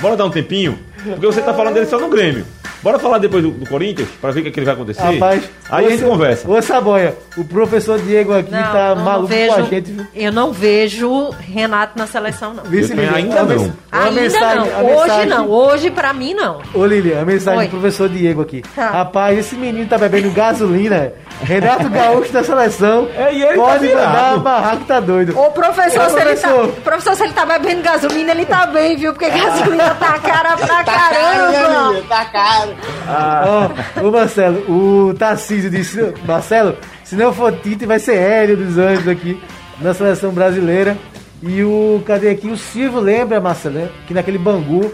[0.00, 0.78] Bora dar um tempinho?
[1.04, 2.44] Porque você tá falando dele só no Grêmio.
[2.82, 5.02] Bora falar depois do, do Corinthians, para ver o que, é que ele vai acontecer?
[5.02, 6.50] Rapaz, aí a gente conversa.
[6.50, 9.92] Ô Saboia, o professor Diego aqui não, tá não, maluco vejo, com a gente.
[9.92, 10.06] Viu?
[10.14, 12.64] Eu não vejo Renato na seleção, não.
[12.64, 13.72] Vice ainda, ainda não.
[13.92, 14.84] Ainda mensagem, não.
[14.84, 15.28] Hoje mensagem...
[15.28, 15.50] não.
[15.50, 16.62] Hoje, pra mim, não.
[16.74, 17.66] Ô Lilian, a mensagem Oi.
[17.66, 18.62] do professor Diego aqui.
[18.74, 18.90] Tá.
[18.90, 21.12] Rapaz, esse menino tá bebendo gasolina.
[21.42, 23.08] Renato Gaúcho da seleção.
[23.16, 25.38] É, e ele tá pode tá mandar barraco, tá doido.
[25.38, 26.64] Ô professor, Ô, se professor.
[26.64, 29.12] Ele tá, professor, se ele tá bebendo gasolina, ele tá bem, viu?
[29.12, 31.52] Porque gasolina tá cara pra tá caramba.
[31.52, 32.69] Caro, né, tá caro.
[33.06, 33.70] Ah.
[33.96, 38.78] Ó, o Marcelo, o Tarcísio disse, Marcelo, se não for Tite, vai ser Hélio dos
[38.78, 39.40] Anjos aqui
[39.80, 40.96] na seleção brasileira.
[41.42, 42.48] E o, cadê aqui?
[42.48, 43.90] O Silvio lembra, Marcelo, né?
[44.06, 44.92] que naquele Bangu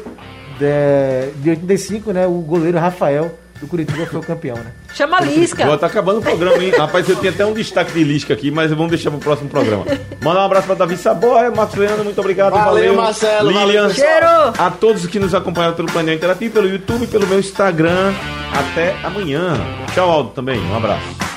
[0.59, 2.27] de, de 85, né?
[2.27, 4.73] O goleiro Rafael do Curitiba foi o campeão, né?
[4.95, 5.65] Chama Lisca.
[5.65, 6.73] Boa, tá acabando o programa, hein?
[6.77, 9.85] Rapaz, eu tinha até um destaque de Lisca aqui, mas vamos deixar pro próximo programa.
[10.23, 12.53] Manda um abraço pra Davi Saboia, Marcos Leandro, muito obrigado.
[12.53, 12.95] Valeu, valeu.
[12.97, 13.51] Marcelo.
[13.51, 13.89] Lilian.
[13.89, 14.55] Valeu.
[14.59, 18.13] A todos que nos acompanharam pelo painel interativo, pelo YouTube, pelo meu Instagram.
[18.53, 19.55] Até amanhã.
[19.95, 20.59] Tchau, Aldo, também.
[20.59, 21.36] Um abraço.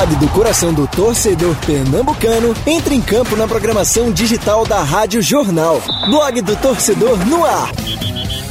[0.00, 5.78] Blog do coração do torcedor pernambucano entra em campo na programação digital da Rádio Jornal.
[6.08, 7.70] Blog do torcedor no ar.